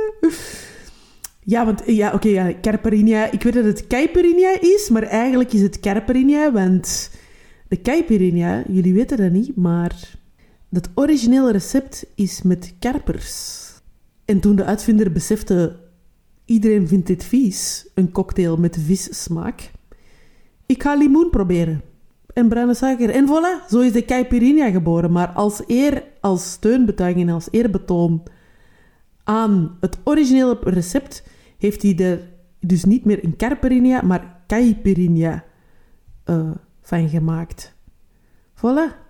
ja, 1.52 1.64
want... 1.64 1.82
Ja, 1.86 2.12
oké, 2.12 2.28
ja, 2.28 2.52
caipirinha. 2.60 3.30
Ik 3.30 3.42
weet 3.42 3.52
dat 3.52 3.64
het 3.64 3.86
caipirinha 3.86 4.60
is, 4.60 4.88
maar 4.88 5.02
eigenlijk 5.02 5.52
is 5.52 5.60
het 5.60 5.80
caipirinha, 5.80 6.52
want... 6.52 7.10
De 7.68 7.80
caipirinha, 7.80 8.62
jullie 8.68 8.94
weten 8.94 9.16
dat 9.16 9.30
niet, 9.30 9.56
maar... 9.56 10.20
Het 10.70 10.88
originele 10.94 11.52
recept 11.52 12.06
is 12.14 12.42
met 12.42 12.74
karpers. 12.78 13.68
En 14.24 14.40
toen 14.40 14.56
de 14.56 14.64
uitvinder 14.64 15.12
besefte... 15.12 15.80
Iedereen 16.44 16.88
vindt 16.88 17.06
dit 17.06 17.24
vies, 17.24 17.86
een 17.94 18.12
cocktail 18.12 18.56
met 18.56 18.78
vissmaak. 18.86 19.70
Ik 20.66 20.82
ga 20.82 20.94
limoen 20.94 21.30
proberen 21.30 21.82
en 22.34 22.48
bruine 22.48 22.74
suiker. 22.74 23.10
En 23.10 23.26
voilà, 23.26 23.68
zo 23.68 23.80
is 23.80 23.92
de 23.92 24.04
caipirinha 24.04 24.70
geboren. 24.70 25.12
Maar 25.12 25.28
als 25.28 25.62
eer, 25.66 26.04
als 26.20 26.50
steunbetuiging 26.50 27.28
en 27.28 27.34
als 27.34 27.48
eerbetoon 27.50 28.22
aan 29.24 29.76
het 29.80 29.98
originele 30.04 30.58
recept 30.60 31.22
heeft 31.58 31.82
hij 31.82 31.98
er 31.98 32.20
dus 32.60 32.84
niet 32.84 33.04
meer 33.04 33.24
een 33.24 33.36
caipirinha, 33.36 34.02
maar 34.02 34.40
caipirinha 34.46 35.44
uh, 36.26 36.50
van 36.82 37.08
gemaakt. 37.08 37.74
Voilà. 38.56 39.00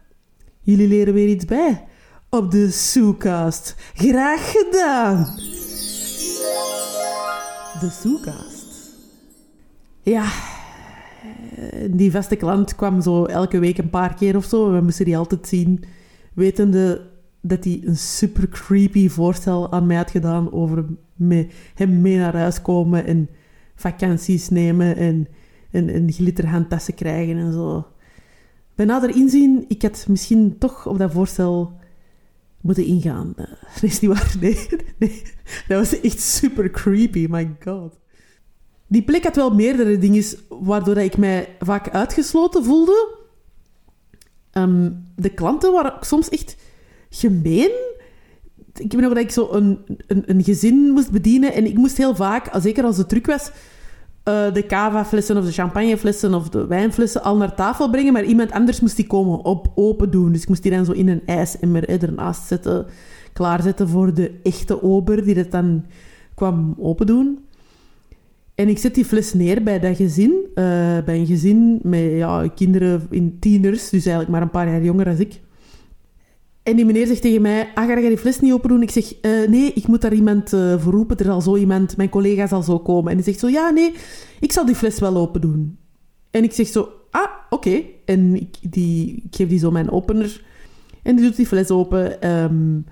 Jullie 0.60 0.88
leren 0.88 1.14
weer 1.14 1.28
iets 1.28 1.44
bij 1.44 1.84
op 2.28 2.50
de 2.50 2.70
Soecast. 2.70 3.74
Graag 3.94 4.50
gedaan! 4.50 5.24
De 7.80 7.90
Soecast. 7.90 8.66
Ja, 10.02 10.22
eh, 10.22 10.61
die 11.90 12.10
vaste 12.10 12.36
klant 12.36 12.74
kwam 12.74 13.00
zo 13.00 13.24
elke 13.24 13.58
week 13.58 13.78
een 13.78 13.90
paar 13.90 14.14
keer 14.14 14.36
of 14.36 14.44
zo. 14.44 14.72
We 14.72 14.80
moesten 14.80 15.04
die 15.04 15.16
altijd 15.16 15.48
zien, 15.48 15.84
wetende 16.34 17.10
dat 17.40 17.64
hij 17.64 17.80
een 17.84 17.96
super 17.96 18.48
creepy 18.48 19.08
voorstel 19.08 19.72
aan 19.72 19.86
mij 19.86 19.96
had 19.96 20.10
gedaan 20.10 20.52
over 20.52 20.84
met 21.16 21.52
hem 21.74 22.00
mee 22.00 22.16
naar 22.16 22.36
huis 22.36 22.62
komen 22.62 23.06
en 23.06 23.28
vakanties 23.74 24.48
nemen 24.48 24.96
en, 24.96 25.28
en, 25.70 25.88
en 25.88 26.12
glitterhandtassen 26.12 26.94
krijgen 26.94 27.36
en 27.36 27.52
zo. 27.52 27.86
Bij 28.74 28.86
nader 28.86 29.16
inzien, 29.16 29.64
ik 29.68 29.82
had 29.82 30.06
misschien 30.08 30.58
toch 30.58 30.86
op 30.86 30.98
dat 30.98 31.12
voorstel 31.12 31.80
moeten 32.60 32.84
ingaan. 32.84 33.32
Dat 33.36 33.82
is 33.82 34.00
niet 34.00 34.10
waar, 34.10 34.34
nee, 34.40 34.68
nee. 34.98 35.22
Dat 35.68 35.78
was 35.78 36.00
echt 36.00 36.20
super 36.20 36.70
creepy, 36.70 37.26
my 37.30 37.56
god. 37.60 38.00
Die 38.92 39.02
plek 39.02 39.24
had 39.24 39.36
wel 39.36 39.54
meerdere 39.54 39.98
dingen 39.98 40.24
waardoor 40.48 40.96
ik 40.96 41.16
mij 41.16 41.48
vaak 41.58 41.90
uitgesloten 41.90 42.64
voelde. 42.64 43.14
Ehm, 44.50 44.90
de 45.16 45.28
klanten 45.28 45.72
waren 45.72 45.94
soms 46.00 46.28
echt 46.28 46.56
gemeen. 47.10 47.70
Ik 48.74 48.92
weet 48.92 49.00
nog 49.00 49.12
dat 49.12 49.22
ik 49.22 49.30
zo 49.30 49.48
een, 49.50 49.78
een, 50.06 50.22
een, 50.26 50.44
gezin 50.44 50.90
moest 50.90 51.10
bedienen 51.10 51.52
en 51.52 51.66
ik 51.66 51.76
moest 51.76 51.96
heel 51.96 52.14
vaak, 52.14 52.50
zeker 52.60 52.84
als 52.84 52.96
het 52.96 53.08
druk 53.08 53.26
was, 53.26 53.50
uh, 54.28 54.52
de 54.52 54.66
cava-flessen 54.66 55.36
of 55.36 55.44
de 55.44 55.52
champagneflessen 55.52 56.34
of 56.34 56.48
de 56.48 56.66
wijnflessen 56.66 57.22
al 57.22 57.36
naar 57.36 57.54
tafel 57.54 57.90
brengen, 57.90 58.12
maar 58.12 58.24
iemand 58.24 58.52
anders 58.52 58.80
moest 58.80 58.96
die 58.96 59.06
komen 59.06 59.44
op 59.44 59.72
open 59.74 60.10
doen. 60.10 60.32
Dus 60.32 60.42
ik 60.42 60.48
moest 60.48 60.62
die 60.62 60.72
dan 60.72 60.84
zo 60.84 60.92
in 60.92 61.08
een 61.08 61.22
ijsemmer 61.26 61.88
ernaast 61.88 62.46
zetten, 62.46 62.86
klaarzetten 63.32 63.88
voor 63.88 64.14
de 64.14 64.40
echte 64.42 64.82
ober 64.82 65.24
die 65.24 65.34
dat 65.34 65.50
dan 65.50 65.84
kwam 66.34 66.74
open 66.78 67.06
doen. 67.06 67.38
En 68.54 68.68
ik 68.68 68.78
zet 68.78 68.94
die 68.94 69.04
fles 69.04 69.34
neer 69.34 69.62
bij 69.62 69.80
dat 69.80 69.96
gezin. 69.96 70.30
Uh, 70.30 70.54
bij 71.04 71.18
een 71.18 71.26
gezin 71.26 71.80
met 71.82 72.12
ja, 72.12 72.48
kinderen 72.54 73.06
in 73.10 73.38
tieners, 73.38 73.82
dus 73.82 74.04
eigenlijk 74.04 74.28
maar 74.28 74.42
een 74.42 74.50
paar 74.50 74.68
jaar 74.68 74.82
jonger 74.82 75.04
dan 75.04 75.18
ik. 75.18 75.40
En 76.62 76.76
die 76.76 76.84
meneer 76.84 77.06
zegt 77.06 77.22
tegen 77.22 77.42
mij, 77.42 77.68
ah, 77.74 77.86
ga 77.86 77.98
je 77.98 78.08
die 78.08 78.18
fles 78.18 78.40
niet 78.40 78.52
open 78.52 78.68
doen? 78.68 78.82
Ik 78.82 78.90
zeg, 78.90 79.14
uh, 79.22 79.48
nee, 79.48 79.72
ik 79.72 79.86
moet 79.86 80.00
daar 80.00 80.12
iemand 80.12 80.52
uh, 80.52 80.78
voor 80.78 80.92
roepen. 80.92 81.16
Er 81.16 81.24
zal 81.24 81.40
zo 81.40 81.56
iemand, 81.56 81.96
mijn 81.96 82.08
collega 82.08 82.46
zal 82.46 82.62
zo 82.62 82.78
komen. 82.78 83.10
En 83.10 83.16
die 83.16 83.24
zegt 83.24 83.38
zo, 83.38 83.48
ja, 83.48 83.70
nee, 83.70 83.94
ik 84.40 84.52
zal 84.52 84.66
die 84.66 84.74
fles 84.74 84.98
wel 84.98 85.16
open 85.16 85.40
doen. 85.40 85.78
En 86.30 86.44
ik 86.44 86.52
zeg 86.52 86.66
zo, 86.66 86.88
ah, 87.10 87.30
oké. 87.50 87.82
En 88.04 88.34
ik, 88.34 88.72
die, 88.72 89.26
geef 89.30 89.48
die 89.48 89.58
zo 89.58 89.70
mijn 89.70 89.90
opener. 89.90 90.44
En 91.02 91.16
die 91.16 91.24
doet 91.24 91.36
die 91.36 91.46
fles 91.46 91.70
open. 91.70 92.30
Um, 92.30 92.84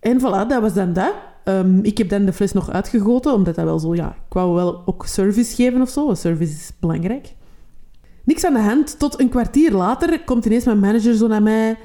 en 0.00 0.18
voilà, 0.18 0.48
dat 0.48 0.60
was 0.60 0.74
dan 0.74 0.92
dat. 0.92 1.14
Um, 1.44 1.84
ik 1.84 1.98
heb 1.98 2.08
dan 2.08 2.24
de 2.24 2.32
fles 2.32 2.52
nog 2.52 2.70
uitgegoten, 2.70 3.32
omdat 3.32 3.54
dat 3.54 3.64
wel 3.64 3.78
zo, 3.78 3.94
ja, 3.94 4.08
ik 4.08 4.32
wou 4.32 4.54
wel 4.54 4.82
ook 4.86 5.06
service 5.06 5.54
geven 5.54 5.80
of 5.80 5.88
zo. 5.88 6.14
Service 6.14 6.52
is 6.52 6.70
belangrijk. 6.80 7.34
Niks 8.24 8.44
aan 8.44 8.52
de 8.52 8.60
hand. 8.60 8.98
Tot 8.98 9.20
een 9.20 9.28
kwartier 9.28 9.72
later 9.72 10.24
komt 10.24 10.44
ineens 10.44 10.64
mijn 10.64 10.78
manager 10.78 11.14
zo 11.14 11.26
naar 11.26 11.42
mij. 11.42 11.76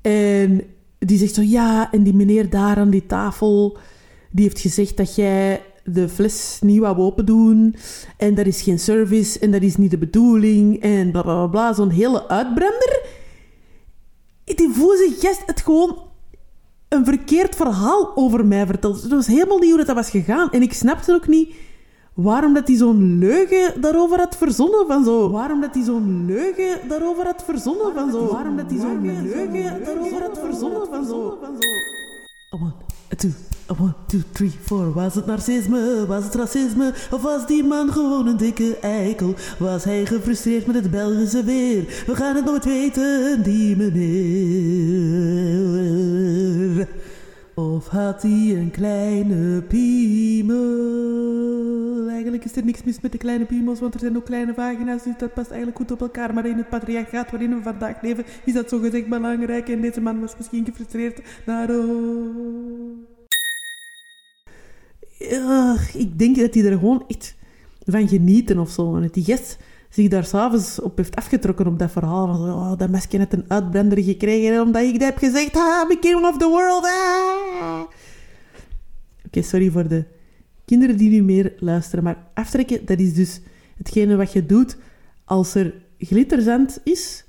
En 0.00 0.62
die 0.98 1.18
zegt 1.18 1.34
zo, 1.34 1.42
ja, 1.42 1.92
en 1.92 2.02
die 2.02 2.14
meneer 2.14 2.50
daar 2.50 2.76
aan 2.76 2.90
die 2.90 3.06
tafel, 3.06 3.78
die 4.30 4.44
heeft 4.44 4.60
gezegd 4.60 4.96
dat 4.96 5.14
jij 5.14 5.62
de 5.84 6.08
fles 6.08 6.58
niet 6.60 6.80
wou 6.80 6.98
open 6.98 7.26
doen. 7.26 7.76
En 8.16 8.34
dat 8.34 8.46
is 8.46 8.62
geen 8.62 8.78
service 8.78 9.38
en 9.38 9.50
dat 9.50 9.62
is 9.62 9.76
niet 9.76 9.90
de 9.90 9.98
bedoeling. 9.98 10.82
En 10.82 11.10
bla 11.10 11.22
bla 11.22 11.46
bla. 11.46 11.72
Zo'n 11.72 11.90
hele 11.90 12.28
uitbrander. 12.28 13.00
Die 14.44 14.70
voelde 14.70 15.14
gest 15.18 15.42
het 15.46 15.60
gewoon 15.60 15.96
een 16.92 17.04
verkeerd 17.04 17.56
verhaal 17.56 18.12
over 18.14 18.46
mij 18.46 18.66
verteld. 18.66 19.02
Het 19.02 19.10
was 19.10 19.26
helemaal 19.26 19.58
niet 19.58 19.70
hoe 19.70 19.84
dat 19.84 19.94
was 19.94 20.10
gegaan. 20.10 20.50
En 20.50 20.62
ik 20.62 20.72
snapte 20.72 21.12
ook 21.12 21.26
niet 21.26 21.54
waarom 22.14 22.54
dat 22.54 22.68
hij 22.68 22.76
zo'n 22.76 23.18
leugen 23.18 23.80
daarover 23.80 24.18
had 24.18 24.36
verzonnen 24.36 24.86
van 24.86 25.04
zo. 25.04 25.30
Waarom 25.30 25.60
dat 25.60 25.74
hij 25.74 25.84
zo'n 25.84 26.24
leugen 26.26 26.88
daarover 26.88 27.24
had 27.24 27.44
verzonnen 27.44 27.94
van 27.94 28.10
zo. 28.10 28.32
Waarom 28.32 28.56
dat 28.56 28.70
hij 28.70 28.78
zo'n 28.78 29.02
leugen 29.04 29.84
daarover 29.84 30.22
had 30.22 30.38
verzonnen 30.38 30.86
van 30.90 31.06
zo. 31.06 31.38
One, 32.50 32.72
two, 33.16 33.30
one, 33.66 33.94
two, 34.06 34.20
three, 34.32 34.52
four. 34.62 34.92
Was 34.92 35.14
het 35.14 35.26
narcisme? 35.26 36.04
Was 36.06 36.24
het 36.24 36.34
racisme? 36.34 36.92
Of 37.10 37.22
was 37.22 37.46
die 37.46 37.64
man 37.64 37.92
gewoon 37.92 38.26
een 38.26 38.36
dikke 38.36 38.78
eikel? 38.80 39.34
Was 39.58 39.84
hij 39.84 40.06
gefrustreerd 40.06 40.66
met 40.66 40.74
het 40.74 40.90
Belgische 40.90 41.44
weer? 41.44 42.02
We 42.06 42.16
gaan 42.16 42.36
het 42.36 42.44
nooit 42.44 42.64
weten, 42.64 43.42
die 43.42 43.76
meneer. 43.76 45.12
Of 47.54 47.88
had 47.88 48.22
hij 48.22 48.56
een 48.56 48.70
kleine 48.70 49.62
piemel? 49.62 50.60
Eigenlijk 52.08 52.44
is 52.44 52.56
er 52.56 52.64
niks 52.64 52.82
mis 52.82 53.00
met 53.00 53.12
de 53.12 53.18
kleine 53.18 53.44
piemels, 53.44 53.80
want 53.80 53.94
er 53.94 54.00
zijn 54.00 54.16
ook 54.16 54.24
kleine 54.24 54.54
vagina's, 54.54 55.02
dus 55.02 55.14
dat 55.18 55.34
past 55.34 55.48
eigenlijk 55.48 55.78
goed 55.78 55.90
op 55.90 56.00
elkaar. 56.00 56.34
Maar 56.34 56.46
in 56.46 56.56
het 56.56 56.68
patriarchaat 56.68 57.30
waarin 57.30 57.56
we 57.56 57.62
vandaag 57.62 58.02
leven, 58.02 58.24
is 58.44 58.52
dat 58.52 58.68
zogezegd 58.68 59.08
belangrijk. 59.08 59.68
En 59.68 59.80
deze 59.80 60.00
man 60.00 60.20
was 60.20 60.36
misschien 60.36 60.64
gefrustreerd. 60.64 61.20
Daarom. 61.44 63.10
Ik 65.92 66.18
denk 66.18 66.36
dat 66.36 66.54
hij 66.54 66.64
er 66.64 66.78
gewoon 66.78 67.04
echt 67.08 67.36
van 67.86 68.08
genieten 68.08 68.58
of 68.58 68.70
zo. 68.70 68.96
En 68.96 69.02
dat 69.02 69.14
die 69.14 69.24
gast 69.24 69.58
zich 69.88 70.08
daar 70.08 70.24
s'avonds 70.24 70.80
op 70.80 70.96
heeft 70.96 71.16
afgetrokken 71.16 71.66
op 71.66 71.78
dat 71.78 71.90
verhaal. 71.90 72.26
Van, 72.26 72.52
oh, 72.52 72.78
dat 72.78 72.90
mesje 72.90 73.16
net 73.16 73.32
een 73.32 73.44
uitbrander 73.48 74.02
gekregen 74.02 74.62
omdat 74.62 74.82
ik 74.82 74.92
dat 74.92 75.08
heb 75.08 75.18
gezegd. 75.18 75.56
Ah, 75.56 75.90
I'm 75.90 75.98
king 75.98 76.26
of 76.26 76.36
the 76.38 76.48
world. 76.48 76.88
Oké, 79.26 79.42
sorry 79.42 79.70
voor 79.70 79.88
de 79.88 80.04
kinderen 80.64 80.96
die 80.96 81.10
nu 81.10 81.22
meer 81.22 81.54
luisteren. 81.58 82.04
Maar 82.04 82.26
aftrekken, 82.34 82.86
dat 82.86 82.98
is 82.98 83.14
dus 83.14 83.40
hetgene 83.76 84.16
wat 84.16 84.32
je 84.32 84.46
doet 84.46 84.76
als 85.24 85.54
er 85.54 85.74
glitterzand 85.98 86.80
is 86.84 87.24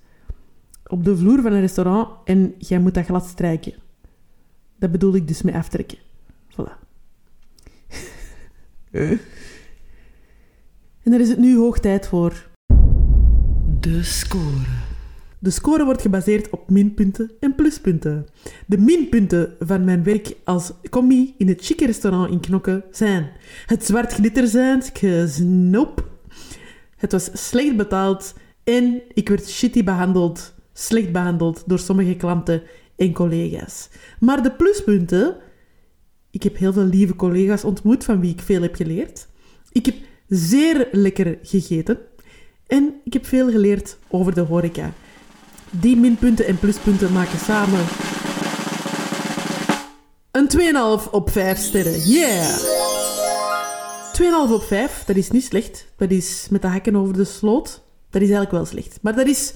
op 0.88 1.04
de 1.04 1.18
vloer 1.18 1.42
van 1.42 1.54
een 1.54 1.60
restaurant 1.60 2.10
en 2.26 2.54
jij 2.58 2.80
moet 2.80 2.94
dat 2.94 3.06
glad 3.06 3.26
strijken. 3.26 3.74
Dat 4.80 4.92
bedoel 4.92 5.16
ik 5.16 5.28
dus 5.28 5.42
met 5.42 5.54
aftrekken. 5.54 5.98
Voilà. 6.52 6.83
En 8.94 9.20
daar 11.12 11.20
is 11.20 11.30
het 11.30 11.38
nu 11.38 11.58
hoog 11.58 11.80
tijd 11.80 12.08
voor 12.08 12.50
de 13.80 14.04
score. 14.04 14.66
De 15.40 15.50
score 15.50 15.86
wordt 15.86 16.02
gebaseerd 16.02 16.50
op 16.50 16.70
minpunten 16.70 17.32
en 17.40 17.56
pluspunten. 17.56 18.26
De 18.66 18.78
minpunten 18.78 19.56
van 19.60 19.84
mijn 19.84 20.04
werk 20.04 20.36
als 20.44 20.72
commie 20.90 21.36
in 21.38 21.48
het 21.48 21.66
chique 21.66 21.86
restaurant 21.86 22.32
in 22.32 22.40
Knokke 22.40 22.84
zijn 22.92 23.32
het 23.66 23.86
zwart 23.86 24.14
glitterzijnd, 24.14 24.90
gesnoop. 24.94 26.10
Het 26.98 27.12
was 27.12 27.30
slecht 27.34 27.76
betaald 27.76 28.34
en 28.64 29.02
ik 29.14 29.30
werd 29.30 29.50
shitty 29.50 29.84
behandeld, 29.84 30.54
slecht 30.74 31.12
behandeld 31.12 31.64
door 31.66 31.80
sommige 31.80 32.16
klanten 32.16 32.62
en 32.96 33.14
collega's. 33.14 33.90
Maar 34.20 34.44
de 34.44 34.52
pluspunten... 34.52 35.36
Ik 36.34 36.44
heb 36.44 36.58
heel 36.58 36.74
veel 36.74 36.84
lieve 36.84 37.16
collega's 37.16 37.64
ontmoet 37.64 38.04
van 38.04 38.20
wie 38.20 38.32
ik 38.32 38.42
veel 38.42 38.62
heb 38.62 38.76
geleerd. 38.76 39.28
Ik 39.72 39.86
heb 39.86 39.96
zeer 40.28 40.88
lekker 40.92 41.38
gegeten. 41.44 41.98
En 42.68 42.94
ik 43.04 43.14
heb 43.14 43.26
veel 43.26 43.52
geleerd 43.52 43.98
over 44.08 44.34
de 44.34 44.42
horeca. 44.42 44.94
Die 45.70 45.96
minpunten 45.96 46.46
en 46.46 46.60
pluspunten 46.60 47.12
maken 47.12 47.40
samen 47.40 47.86
een 50.32 50.50
2,5 51.06 51.10
op 51.12 51.30
5 51.30 51.58
sterren. 51.58 52.00
Yeah! 52.00 52.58
2,5 54.48 54.54
op 54.54 54.64
5, 54.64 55.04
dat 55.04 55.16
is 55.16 55.32
niet 55.32 55.44
slecht. 55.44 55.88
Dat 55.98 56.12
is 56.12 56.48
met 56.50 56.62
de 56.62 56.68
hakken 56.68 56.96
over 56.96 57.14
de 57.14 57.24
sloot. 57.24 57.84
Dat 58.10 58.22
is 58.22 58.30
eigenlijk 58.30 58.52
wel 58.52 58.66
slecht. 58.66 59.00
Maar 59.02 59.16
dat 59.16 59.28
is 59.28 59.54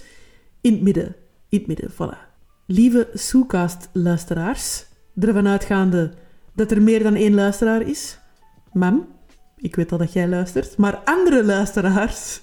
in 0.62 0.74
het 0.74 0.82
midden. 0.82 1.16
In 1.50 1.58
het 1.58 1.68
midden, 1.68 1.92
voilà. 1.92 2.18
Lieve 2.66 3.10
Soecast-luisteraars, 3.14 4.86
ervan 5.20 5.48
uitgaande 5.48 6.14
dat 6.58 6.72
er 6.72 6.82
meer 6.82 7.04
dan 7.04 7.16
één 7.16 7.34
luisteraar 7.34 7.82
is. 7.82 8.20
Mam, 8.74 9.08
ik 9.58 9.76
weet 9.76 9.92
al 9.92 9.98
dat 9.98 10.14
jij 10.14 10.28
luistert. 10.28 10.78
Maar 10.78 11.02
andere 11.06 11.46
luisteraars, 11.46 12.42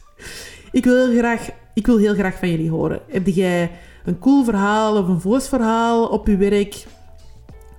ik 0.72 0.84
wil 0.84 1.06
heel 1.06 1.18
graag, 1.18 1.48
ik 1.74 1.86
wil 1.86 1.98
heel 1.98 2.14
graag 2.14 2.38
van 2.38 2.50
jullie 2.50 2.70
horen. 2.70 3.00
Heb 3.08 3.26
jij 3.26 3.70
een 4.04 4.18
cool 4.18 4.44
verhaal 4.44 4.96
of 4.96 5.08
een 5.08 5.20
voos 5.20 5.48
verhaal 5.48 6.06
op 6.06 6.26
je 6.26 6.36
werk? 6.36 6.84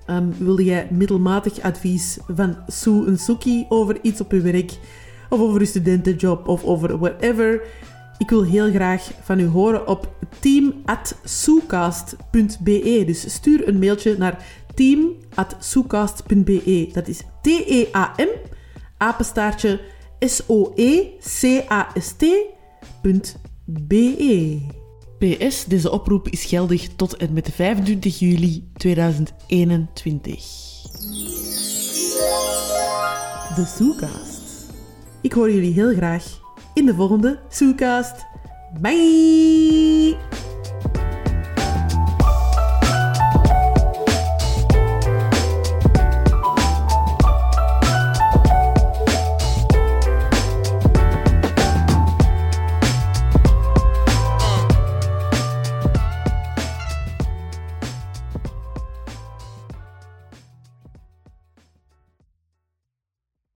Um, 0.09 0.33
wilde 0.37 0.63
jij 0.63 0.87
middelmatig 0.91 1.61
advies 1.61 2.17
van 2.27 2.57
Sue 2.67 3.07
en 3.07 3.17
Suki 3.17 3.65
over 3.69 3.97
iets 4.01 4.21
op 4.21 4.31
je 4.31 4.41
werk? 4.41 4.77
Of 5.29 5.39
over 5.39 5.59
je 5.59 5.65
studentenjob 5.65 6.47
of 6.47 6.63
over 6.63 6.97
whatever? 6.97 7.61
Ik 8.17 8.29
wil 8.29 8.43
heel 8.43 8.71
graag 8.71 9.11
van 9.21 9.39
u 9.39 9.47
horen 9.47 9.87
op 9.87 10.13
team.soecast.be. 10.39 13.03
Dus 13.05 13.33
stuur 13.33 13.67
een 13.67 13.79
mailtje 13.79 14.15
naar 14.17 14.63
team.soecast.be. 14.75 16.89
Dat 16.93 17.07
is 17.07 17.21
T-E-A-M, 17.41 18.29
apenstaartje 18.97 19.81
S-O-E-C-A-S-T.be. 20.19 21.13
PS, 25.17 25.65
deze 25.65 25.91
oproep 25.91 26.27
is 26.27 26.45
geldig 26.45 26.89
tot 26.95 27.17
en 27.17 27.33
met 27.33 27.49
25 27.53 28.19
juli 28.19 28.69
2021. 28.73 29.87
De 33.55 33.65
Soecast. 33.77 34.41
Ik 35.21 35.33
hoor 35.33 35.51
jullie 35.51 35.73
heel 35.73 35.93
graag 35.93 36.39
in 36.73 36.85
de 36.85 36.93
volgende 36.93 37.39
Soecast. 37.49 38.25
Bye! 38.81 40.34